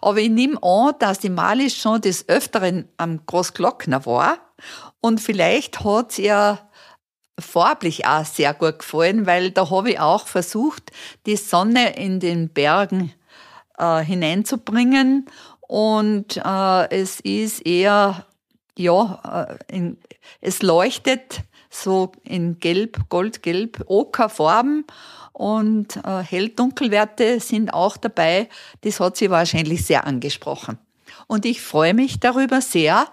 Aber 0.00 0.18
ich 0.18 0.30
nehme 0.30 0.62
an, 0.62 0.94
dass 0.98 1.18
die 1.18 1.30
Malis 1.30 1.76
schon 1.76 2.00
des 2.00 2.28
Öfteren 2.28 2.88
am 2.96 3.24
Großglockner 3.26 4.06
war. 4.06 4.38
Und 5.00 5.20
vielleicht 5.20 5.84
hat 5.84 6.12
es 6.12 6.18
ihr 6.18 6.58
farblich 7.38 8.06
auch 8.06 8.24
sehr 8.24 8.52
gut 8.54 8.80
gefallen, 8.80 9.26
weil 9.26 9.50
da 9.50 9.70
habe 9.70 9.90
ich 9.90 10.00
auch 10.00 10.26
versucht, 10.26 10.90
die 11.26 11.36
Sonne 11.36 11.96
in 11.96 12.20
den 12.20 12.48
Bergen 12.48 13.12
äh, 13.78 14.00
hineinzubringen. 14.00 15.26
Und 15.60 16.36
äh, 16.36 16.90
es 16.90 17.20
ist 17.20 17.64
eher, 17.64 18.26
ja, 18.76 19.48
äh, 19.48 19.76
in, 19.76 19.98
es 20.40 20.62
leuchtet 20.62 21.42
so 21.82 22.12
in 22.24 22.58
Gelb, 22.58 23.08
Goldgelb, 23.08 23.84
Okerfarben 23.86 24.84
und 25.32 25.96
äh, 26.04 26.22
Hell-Dunkelwerte 26.22 27.40
sind 27.40 27.72
auch 27.72 27.96
dabei. 27.96 28.48
Das 28.82 29.00
hat 29.00 29.16
sie 29.16 29.30
wahrscheinlich 29.30 29.84
sehr 29.84 30.06
angesprochen. 30.06 30.78
Und 31.26 31.46
ich 31.46 31.60
freue 31.60 31.94
mich 31.94 32.20
darüber 32.20 32.60
sehr, 32.60 33.06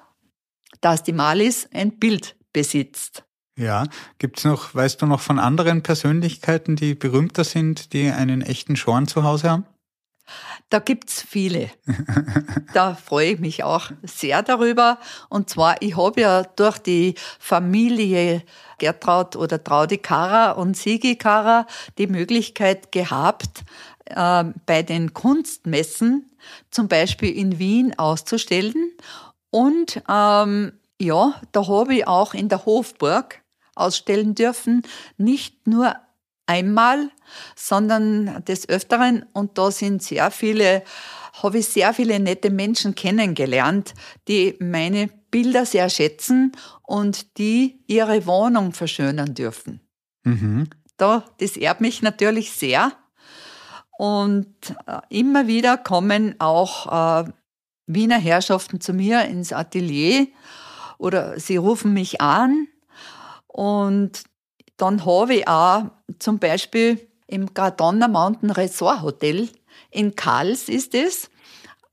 dass 0.81 1.03
die 1.03 1.13
Malis 1.13 1.69
ein 1.73 1.97
Bild 1.99 2.35
besitzt. 2.53 3.23
Ja, 3.57 3.85
gibt's 4.17 4.43
noch, 4.43 4.75
weißt 4.75 5.01
du 5.01 5.05
noch 5.05 5.21
von 5.21 5.39
anderen 5.39 5.81
Persönlichkeiten, 5.81 6.75
die 6.75 6.93
berühmter 6.93 7.43
sind, 7.43 7.93
die 7.93 8.09
einen 8.09 8.41
echten 8.41 8.75
Schorn 8.75 9.07
zu 9.07 9.23
Hause 9.23 9.49
haben? 9.49 9.65
Da 10.69 10.79
gibt's 10.79 11.21
viele. 11.21 11.69
da 12.73 12.95
freue 12.95 13.33
ich 13.33 13.39
mich 13.39 13.63
auch 13.63 13.91
sehr 14.03 14.41
darüber. 14.43 14.99
Und 15.29 15.49
zwar, 15.49 15.81
ich 15.81 15.95
habe 15.95 16.21
ja 16.21 16.43
durch 16.43 16.79
die 16.79 17.15
Familie 17.39 18.43
Gertraud 18.77 19.35
oder 19.35 19.63
Traudi 19.63 19.97
Kara 19.97 20.51
und 20.51 20.75
Sigi 20.75 21.15
Kara 21.15 21.67
die 21.97 22.07
Möglichkeit 22.07 22.91
gehabt, 22.91 23.63
äh, 24.05 24.43
bei 24.65 24.83
den 24.83 25.13
Kunstmessen 25.13 26.31
zum 26.71 26.87
Beispiel 26.87 27.35
in 27.35 27.59
Wien 27.59 27.97
auszustellen. 27.97 28.91
Und 29.49 30.01
ähm, 30.09 30.73
Ja, 30.99 31.41
da 31.51 31.67
habe 31.67 31.95
ich 31.95 32.07
auch 32.07 32.33
in 32.33 32.49
der 32.49 32.65
Hofburg 32.65 33.41
ausstellen 33.75 34.33
dürfen. 34.35 34.83
Nicht 35.17 35.67
nur 35.67 35.95
einmal, 36.45 37.09
sondern 37.55 38.43
des 38.45 38.69
Öfteren. 38.69 39.25
Und 39.33 39.57
da 39.57 39.71
sind 39.71 40.03
sehr 40.03 40.31
viele, 40.31 40.83
habe 41.41 41.59
ich 41.59 41.67
sehr 41.67 41.93
viele 41.93 42.19
nette 42.19 42.49
Menschen 42.49 42.95
kennengelernt, 42.95 43.93
die 44.27 44.55
meine 44.59 45.09
Bilder 45.31 45.65
sehr 45.65 45.89
schätzen 45.89 46.51
und 46.83 47.37
die 47.37 47.83
ihre 47.87 48.25
Wohnung 48.25 48.73
verschönern 48.73 49.33
dürfen. 49.33 49.81
Mhm. 50.23 50.69
Da, 50.97 51.25
das 51.39 51.57
ehrt 51.57 51.81
mich 51.81 52.01
natürlich 52.01 52.51
sehr. 52.51 52.93
Und 53.97 54.47
äh, 54.87 54.99
immer 55.09 55.47
wieder 55.47 55.77
kommen 55.77 56.35
auch 56.39 57.25
äh, 57.25 57.31
Wiener 57.87 58.17
Herrschaften 58.17 58.81
zu 58.81 58.93
mir 58.93 59.25
ins 59.25 59.53
Atelier 59.53 60.27
oder 60.97 61.39
sie 61.39 61.57
rufen 61.57 61.93
mich 61.93 62.19
an 62.19 62.67
und 63.47 64.23
dann 64.77 65.05
habe 65.05 65.35
ich 65.35 65.47
auch 65.47 65.85
zum 66.19 66.39
Beispiel 66.39 67.07
im 67.27 67.53
Gardonna 67.53 68.07
Mountain 68.07 68.51
Resort 68.51 69.01
Hotel 69.01 69.49
in 69.91 70.15
Kals 70.15 70.69
ist 70.69 70.93
es. 70.93 71.29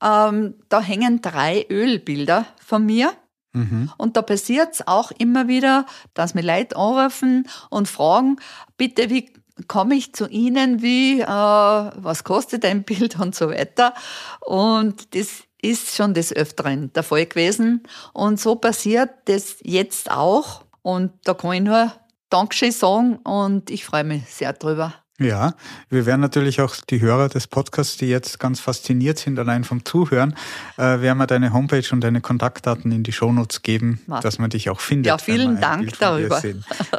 Ähm, 0.02 0.54
da 0.68 0.80
hängen 0.80 1.22
drei 1.22 1.64
Ölbilder 1.70 2.46
von 2.64 2.84
mir. 2.84 3.12
Mhm. 3.52 3.92
Und 3.98 4.16
da 4.16 4.22
passiert 4.22 4.74
es 4.74 4.86
auch 4.86 5.10
immer 5.12 5.46
wieder, 5.46 5.86
dass 6.14 6.34
mir 6.34 6.42
Leute 6.42 6.76
anrufen 6.76 7.48
und 7.70 7.86
fragen, 7.86 8.36
bitte, 8.76 9.10
wie 9.10 9.32
komme 9.68 9.94
ich 9.94 10.14
zu 10.14 10.26
Ihnen, 10.26 10.82
wie, 10.82 11.20
äh, 11.20 11.26
was 11.26 12.24
kostet 12.24 12.64
ein 12.64 12.82
Bild 12.82 13.18
und 13.20 13.34
so 13.34 13.50
weiter. 13.50 13.94
Und 14.40 15.14
das 15.14 15.44
ist 15.60 15.94
schon 15.94 16.14
des 16.14 16.32
Öfteren 16.32 16.92
der 16.92 17.02
Fall 17.02 17.26
gewesen. 17.26 17.82
Und 18.12 18.40
so 18.40 18.56
passiert 18.56 19.10
das 19.26 19.58
jetzt 19.62 20.10
auch. 20.10 20.64
Und 20.82 21.12
da 21.24 21.34
kann 21.34 21.52
ich 21.52 21.60
nur 21.60 21.92
Dankeschön 22.32 22.72
sagen 22.72 23.16
und 23.16 23.70
ich 23.70 23.84
freue 23.84 24.04
mich 24.04 24.24
sehr 24.26 24.54
drüber. 24.54 24.94
Ja, 25.18 25.54
wir 25.90 26.06
werden 26.06 26.20
natürlich 26.20 26.60
auch 26.60 26.74
die 26.76 27.00
Hörer 27.00 27.28
des 27.28 27.46
Podcasts, 27.46 27.96
die 27.96 28.06
jetzt 28.08 28.40
ganz 28.40 28.58
fasziniert 28.58 29.18
sind, 29.18 29.38
allein 29.38 29.62
vom 29.62 29.84
Zuhören, 29.84 30.34
äh, 30.78 31.00
werden 31.00 31.18
wir 31.18 31.26
deine 31.26 31.52
Homepage 31.52 31.84
und 31.92 32.00
deine 32.00 32.20
Kontaktdaten 32.20 32.90
in 32.90 33.02
die 33.02 33.12
Shownotes 33.12 33.62
geben, 33.62 34.00
Was? 34.06 34.22
dass 34.22 34.38
man 34.38 34.50
dich 34.50 34.70
auch 34.70 34.80
findet. 34.80 35.08
Ja, 35.08 35.18
vielen 35.18 35.60
Dank 35.60 35.96
darüber. 35.98 36.42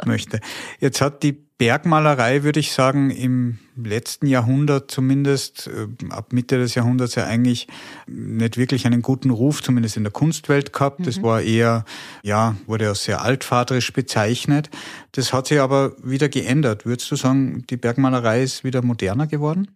möchte. 0.06 0.40
Jetzt 0.78 1.00
hat 1.00 1.22
die 1.22 1.43
Bergmalerei, 1.56 2.42
würde 2.42 2.58
ich 2.58 2.72
sagen, 2.72 3.10
im 3.10 3.58
letzten 3.76 4.26
Jahrhundert 4.26 4.90
zumindest, 4.90 5.68
äh, 5.68 5.86
ab 6.10 6.32
Mitte 6.32 6.58
des 6.58 6.74
Jahrhunderts 6.74 7.14
ja 7.14 7.26
eigentlich 7.26 7.68
nicht 8.06 8.56
wirklich 8.56 8.86
einen 8.86 9.02
guten 9.02 9.30
Ruf, 9.30 9.62
zumindest 9.62 9.96
in 9.96 10.02
der 10.02 10.12
Kunstwelt 10.12 10.72
gehabt. 10.72 11.00
Mhm. 11.00 11.04
Das 11.04 11.22
war 11.22 11.42
eher, 11.42 11.84
ja, 12.22 12.56
wurde 12.66 12.90
auch 12.90 12.96
sehr 12.96 13.22
altvaterisch 13.22 13.92
bezeichnet. 13.92 14.68
Das 15.12 15.32
hat 15.32 15.46
sich 15.46 15.60
aber 15.60 15.92
wieder 16.02 16.28
geändert. 16.28 16.86
Würdest 16.86 17.10
du 17.12 17.16
sagen, 17.16 17.64
die 17.70 17.76
Bergmalerei 17.76 18.42
ist 18.42 18.64
wieder 18.64 18.82
moderner 18.82 19.28
geworden? 19.28 19.70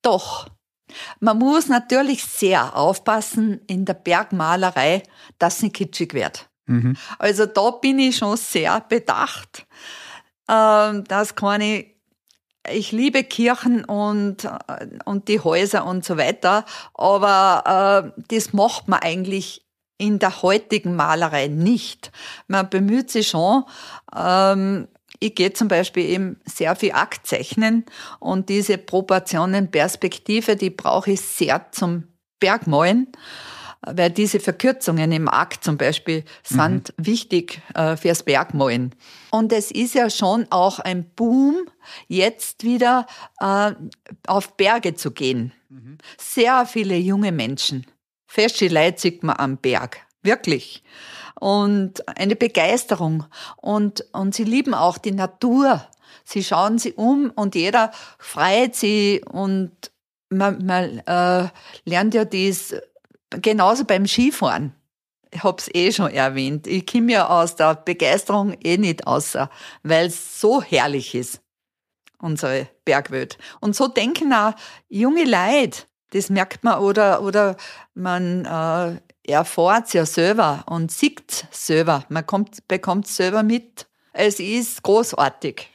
Doch. 0.00 0.48
Man 1.20 1.38
muss 1.38 1.68
natürlich 1.68 2.24
sehr 2.24 2.74
aufpassen 2.76 3.60
in 3.66 3.84
der 3.84 3.94
Bergmalerei, 3.94 5.02
dass 5.38 5.58
sie 5.58 5.70
kitschig 5.70 6.14
wird. 6.14 6.48
Mhm. 6.66 6.96
Also 7.18 7.46
da 7.46 7.72
bin 7.72 7.98
ich 7.98 8.16
schon 8.16 8.36
sehr 8.36 8.80
bedacht 8.80 9.66
ähm, 10.50 11.04
dass 11.04 11.36
keine 11.36 11.86
ich 12.68 12.92
liebe 12.92 13.24
Kirchen 13.24 13.84
und, 13.86 14.48
und 15.06 15.28
die 15.28 15.40
Häuser 15.40 15.86
und 15.86 16.04
so 16.04 16.18
weiter, 16.18 16.66
aber 16.92 18.12
äh, 18.16 18.22
das 18.28 18.52
macht 18.52 18.86
man 18.86 19.00
eigentlich 19.00 19.66
in 19.96 20.18
der 20.18 20.42
heutigen 20.42 20.94
Malerei 20.96 21.48
nicht. 21.48 22.12
Man 22.48 22.68
bemüht 22.68 23.10
sich 23.10 23.28
schon, 23.28 23.64
ähm, 24.16 24.88
ich 25.20 25.34
gehe 25.34 25.52
zum 25.52 25.68
Beispiel 25.68 26.04
eben 26.04 26.40
sehr 26.44 26.74
viel 26.76 26.92
Akt 26.92 27.26
zeichnen 27.26 27.84
und 28.18 28.48
diese 28.48 28.78
Proportionen, 28.78 29.70
Perspektive, 29.70 30.56
die 30.56 30.70
brauche 30.70 31.12
ich 31.12 31.20
sehr 31.20 31.66
zum 31.72 32.04
Bergmalen 32.40 33.08
weil 33.82 34.10
diese 34.10 34.40
Verkürzungen 34.40 35.10
im 35.12 35.28
Akt 35.28 35.64
zum 35.64 35.78
Beispiel 35.78 36.24
sind 36.42 36.92
mhm. 36.96 37.06
wichtig 37.06 37.62
äh, 37.74 37.96
fürs 37.96 38.22
Bergmalen. 38.22 38.94
Und 39.30 39.52
es 39.52 39.70
ist 39.70 39.94
ja 39.94 40.10
schon 40.10 40.46
auch 40.50 40.78
ein 40.80 41.08
Boom, 41.16 41.66
jetzt 42.06 42.64
wieder 42.64 43.06
äh, 43.40 43.72
auf 44.26 44.56
Berge 44.56 44.94
zu 44.94 45.12
gehen. 45.12 45.52
Mhm. 45.68 45.98
Sehr 46.18 46.66
viele 46.66 46.96
junge 46.96 47.32
Menschen. 47.32 47.86
Feste 48.26 48.68
Leute 48.68 49.00
sieht 49.00 49.22
man 49.22 49.36
am 49.36 49.56
Berg. 49.56 49.98
Wirklich. 50.22 50.82
Und 51.40 52.06
eine 52.06 52.36
Begeisterung. 52.36 53.24
Und, 53.56 54.04
und 54.12 54.34
sie 54.34 54.44
lieben 54.44 54.74
auch 54.74 54.98
die 54.98 55.12
Natur. 55.12 55.86
Sie 56.24 56.44
schauen 56.44 56.78
sie 56.78 56.92
um 56.92 57.30
und 57.34 57.54
jeder 57.54 57.92
freut 58.18 58.76
sie 58.76 59.22
und 59.30 59.72
man, 60.28 60.64
man 60.64 60.98
äh, 60.98 61.48
lernt 61.84 62.14
ja 62.14 62.24
das 62.24 62.74
genauso 63.30 63.84
beim 63.84 64.06
Skifahren. 64.06 64.74
Ich 65.32 65.44
hab's 65.44 65.70
eh 65.72 65.92
schon 65.92 66.10
erwähnt. 66.10 66.66
Ich 66.66 66.86
komme 66.86 67.12
ja 67.12 67.28
aus 67.28 67.54
der 67.54 67.76
Begeisterung 67.76 68.54
eh 68.64 68.76
nicht 68.76 69.06
außer, 69.06 69.48
weil 69.82 70.06
es 70.06 70.40
so 70.40 70.60
herrlich 70.60 71.14
ist, 71.14 71.40
unsere 72.18 72.68
Bergwelt. 72.84 73.38
Und 73.60 73.76
so 73.76 73.86
denken 73.86 74.32
auch 74.32 74.54
junge 74.88 75.24
Leute. 75.24 75.82
Das 76.10 76.28
merkt 76.28 76.64
man 76.64 76.80
oder, 76.80 77.22
oder 77.22 77.56
man 77.94 78.44
äh, 78.44 79.00
erfahrt 79.30 79.94
ja 79.94 80.04
selber 80.04 80.64
und 80.66 80.90
sieht 80.90 81.46
selber. 81.52 82.04
Man 82.08 82.26
kommt, 82.26 82.66
bekommt 82.66 83.06
selber 83.06 83.44
mit. 83.44 83.86
Es 84.12 84.40
ist 84.40 84.82
großartig. 84.82 85.68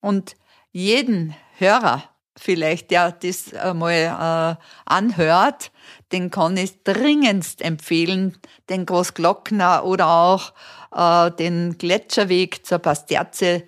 Und 0.00 0.36
jeden 0.70 1.34
Hörer 1.58 2.09
vielleicht, 2.36 2.90
der 2.90 3.12
das 3.12 3.54
einmal 3.54 4.56
äh, 4.58 4.64
anhört, 4.86 5.72
den 6.12 6.30
kann 6.30 6.56
ich 6.56 6.82
dringendst 6.82 7.62
empfehlen, 7.62 8.36
den 8.68 8.86
Großglockner 8.86 9.84
oder 9.84 10.08
auch 10.08 10.52
äh, 10.92 11.30
den 11.32 11.76
Gletscherweg 11.78 12.66
zur 12.66 12.78
Pasterze 12.78 13.64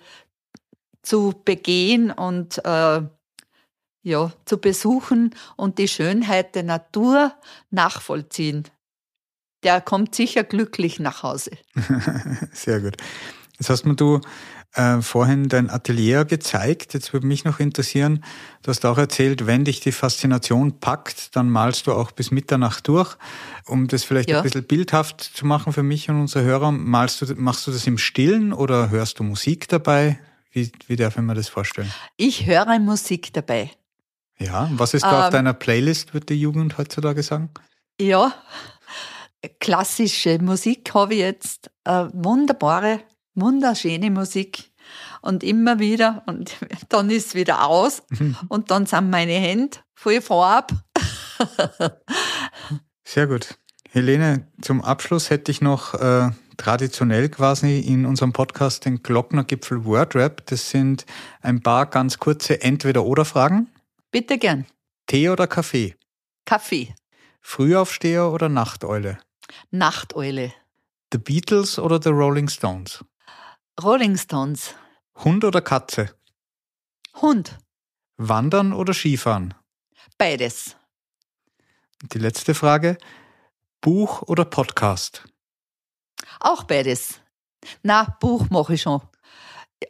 zu 1.01 1.33
begehen 1.43 2.11
und 2.11 2.63
äh, 2.65 3.01
ja, 4.05 4.31
zu 4.45 4.57
besuchen 4.57 5.33
und 5.55 5.77
die 5.77 5.87
Schönheit 5.87 6.55
der 6.55 6.63
Natur 6.63 7.33
nachvollziehen. 7.71 8.63
Der 9.63 9.79
kommt 9.79 10.13
sicher 10.13 10.43
glücklich 10.43 10.99
nach 10.99 11.23
Hause. 11.23 11.51
Sehr 12.51 12.81
gut. 12.81 12.97
Jetzt 13.57 13.69
hast 13.69 13.85
mir 13.85 13.95
du 13.95 14.19
äh, 14.73 15.01
vorhin 15.01 15.49
dein 15.49 15.69
Atelier 15.69 16.25
gezeigt. 16.25 16.93
Jetzt 16.93 17.13
würde 17.13 17.27
mich 17.27 17.45
noch 17.45 17.59
interessieren, 17.59 18.23
du 18.61 18.69
hast 18.69 18.85
auch 18.85 18.97
erzählt, 18.97 19.45
wenn 19.45 19.65
dich 19.65 19.79
die 19.79 19.91
Faszination 19.91 20.79
packt, 20.79 21.35
dann 21.35 21.49
malst 21.49 21.87
du 21.87 21.93
auch 21.93 22.11
bis 22.11 22.31
Mitternacht 22.31 22.87
durch. 22.87 23.15
Um 23.65 23.87
das 23.87 24.03
vielleicht 24.03 24.29
ja. 24.29 24.37
ein 24.37 24.43
bisschen 24.43 24.65
bildhaft 24.65 25.21
zu 25.21 25.45
machen 25.45 25.73
für 25.73 25.83
mich 25.83 26.09
und 26.09 26.19
unsere 26.19 26.43
Hörer, 26.43 26.71
malst 26.71 27.21
du, 27.21 27.35
machst 27.35 27.67
du 27.67 27.71
das 27.71 27.85
im 27.87 27.97
Stillen 27.97 28.53
oder 28.53 28.89
hörst 28.89 29.19
du 29.19 29.23
Musik 29.23 29.67
dabei? 29.67 30.19
Wie, 30.51 30.71
wie 30.87 30.95
darf 30.95 31.17
ich 31.17 31.23
mir 31.23 31.33
das 31.33 31.49
vorstellen? 31.49 31.91
Ich 32.17 32.45
höre 32.45 32.79
Musik 32.79 33.33
dabei. 33.33 33.71
Ja, 34.39 34.69
was 34.73 34.93
ist 34.93 35.03
da 35.03 35.11
ähm, 35.11 35.23
auf 35.23 35.29
deiner 35.29 35.53
Playlist, 35.53 36.13
wird 36.13 36.29
die 36.29 36.39
Jugend 36.39 36.77
heutzutage 36.77 37.23
sagen? 37.23 37.49
Ja, 37.99 38.33
klassische 39.59 40.39
Musik 40.39 40.93
habe 40.93 41.13
ich 41.13 41.19
jetzt, 41.19 41.69
äh, 41.85 42.05
wunderbare 42.13 43.01
wunderschöne 43.35 44.11
Musik 44.11 44.71
und 45.21 45.43
immer 45.43 45.79
wieder 45.79 46.23
und 46.27 46.55
dann 46.89 47.09
ist 47.09 47.27
es 47.27 47.35
wieder 47.35 47.67
aus 47.67 48.03
und 48.49 48.71
dann 48.71 48.85
sind 48.85 49.09
meine 49.09 49.33
Hände 49.33 49.77
voll 49.93 50.21
Farb. 50.21 50.71
Sehr 53.03 53.27
gut. 53.27 53.57
Helene, 53.89 54.47
zum 54.61 54.81
Abschluss 54.81 55.29
hätte 55.29 55.51
ich 55.51 55.61
noch 55.61 55.93
äh, 55.93 56.31
traditionell 56.57 57.29
quasi 57.29 57.79
in 57.79 58.05
unserem 58.05 58.33
Podcast 58.33 58.85
den 58.85 59.03
Glocknergipfel 59.03 59.85
Wordrap. 59.85 60.45
Das 60.47 60.69
sind 60.71 61.05
ein 61.41 61.61
paar 61.61 61.85
ganz 61.85 62.17
kurze 62.17 62.61
Entweder-Oder-Fragen. 62.61 63.69
Bitte 64.09 64.37
gern. 64.37 64.65
Tee 65.05 65.29
oder 65.29 65.47
Kaffee? 65.47 65.95
Kaffee. 66.45 66.95
Frühaufsteher 67.41 68.31
oder 68.31 68.49
Nachteule? 68.49 69.19
Nachteule. 69.69 70.53
The 71.11 71.19
Beatles 71.19 71.77
oder 71.77 72.01
The 72.01 72.09
Rolling 72.09 72.47
Stones? 72.47 73.03
Rolling 73.81 74.17
Stones. 74.17 74.75
Hund 75.23 75.43
oder 75.43 75.61
Katze? 75.61 76.15
Hund. 77.21 77.57
Wandern 78.17 78.71
oder 78.71 78.93
Skifahren? 78.93 79.55
Beides. 80.19 80.75
Die 82.11 82.19
letzte 82.19 82.53
Frage. 82.53 82.97
Buch 83.81 84.21
oder 84.21 84.45
Podcast? 84.45 85.23
Auch 86.39 86.65
beides. 86.65 87.19
Na, 87.81 88.15
Buch 88.19 88.47
mache 88.51 88.75
ich 88.75 88.83
schon. 88.83 89.01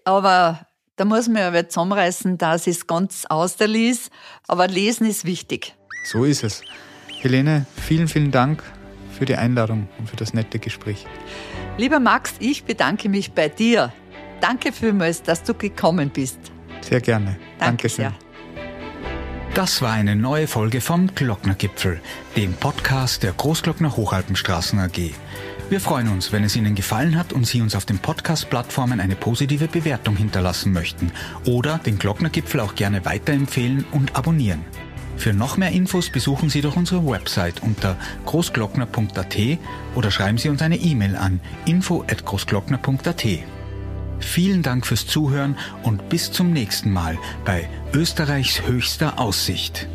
Aber 0.05 0.65
da 0.95 1.03
muss 1.03 1.27
man 1.27 1.53
ja 1.53 1.67
zusammenreißen, 1.67 2.37
dass 2.37 2.67
es 2.67 2.87
ganz 2.87 3.25
aus 3.25 3.57
der 3.57 3.67
lies. 3.67 4.09
Aber 4.47 4.67
lesen 4.67 5.05
ist 5.07 5.25
wichtig. 5.25 5.75
So 6.05 6.23
ist 6.23 6.43
es. 6.43 6.61
Helene, 7.19 7.65
vielen, 7.75 8.07
vielen 8.07 8.31
Dank 8.31 8.63
für 9.11 9.25
die 9.25 9.35
Einladung 9.35 9.89
und 9.99 10.09
für 10.09 10.15
das 10.15 10.33
nette 10.33 10.59
Gespräch. 10.59 11.05
Lieber 11.75 11.99
Max, 11.99 12.35
ich 12.39 12.65
bedanke 12.65 13.09
mich 13.09 13.31
bei 13.31 13.49
dir. 13.49 13.91
Danke 14.41 14.71
vielmals, 14.71 15.23
dass 15.23 15.41
du 15.41 15.55
gekommen 15.55 16.11
bist. 16.11 16.37
Sehr 16.81 17.01
gerne. 17.01 17.35
Danke 17.57 17.87
Dankeschön. 17.87 17.95
Sehr. 17.95 18.13
Das 19.55 19.81
war 19.81 19.93
eine 19.93 20.15
neue 20.15 20.47
Folge 20.47 20.81
vom 20.81 21.13
Glocknergipfel, 21.15 21.99
dem 22.35 22.53
Podcast 22.53 23.23
der 23.23 23.33
Großglockner 23.33 23.95
Hochalpenstraßen 23.95 24.79
AG. 24.79 25.13
Wir 25.69 25.79
freuen 25.79 26.09
uns, 26.09 26.31
wenn 26.31 26.43
es 26.43 26.55
Ihnen 26.55 26.75
gefallen 26.75 27.17
hat 27.17 27.33
und 27.33 27.47
Sie 27.47 27.61
uns 27.61 27.75
auf 27.75 27.85
den 27.85 27.97
Podcast-Plattformen 27.97 28.99
eine 28.99 29.15
positive 29.15 29.67
Bewertung 29.67 30.15
hinterlassen 30.15 30.73
möchten 30.73 31.11
oder 31.45 31.79
den 31.79 31.97
Glocknergipfel 31.97 32.59
auch 32.59 32.75
gerne 32.75 33.05
weiterempfehlen 33.05 33.85
und 33.91 34.15
abonnieren. 34.15 34.63
Für 35.17 35.33
noch 35.33 35.57
mehr 35.57 35.71
Infos 35.71 36.09
besuchen 36.09 36.49
Sie 36.49 36.61
doch 36.61 36.75
unsere 36.75 37.05
Website 37.07 37.61
unter 37.63 37.97
großglockner.at 38.25 39.37
oder 39.95 40.11
schreiben 40.11 40.37
Sie 40.37 40.49
uns 40.49 40.61
eine 40.61 40.77
E-Mail 40.77 41.15
an 41.15 41.39
info@großglockner.at. 41.65 43.25
Vielen 44.19 44.63
Dank 44.63 44.85
fürs 44.85 45.05
Zuhören 45.05 45.57
und 45.83 46.09
bis 46.09 46.31
zum 46.31 46.51
nächsten 46.51 46.91
Mal 46.91 47.17
bei 47.45 47.69
Österreichs 47.93 48.65
höchster 48.65 49.19
Aussicht. 49.19 49.87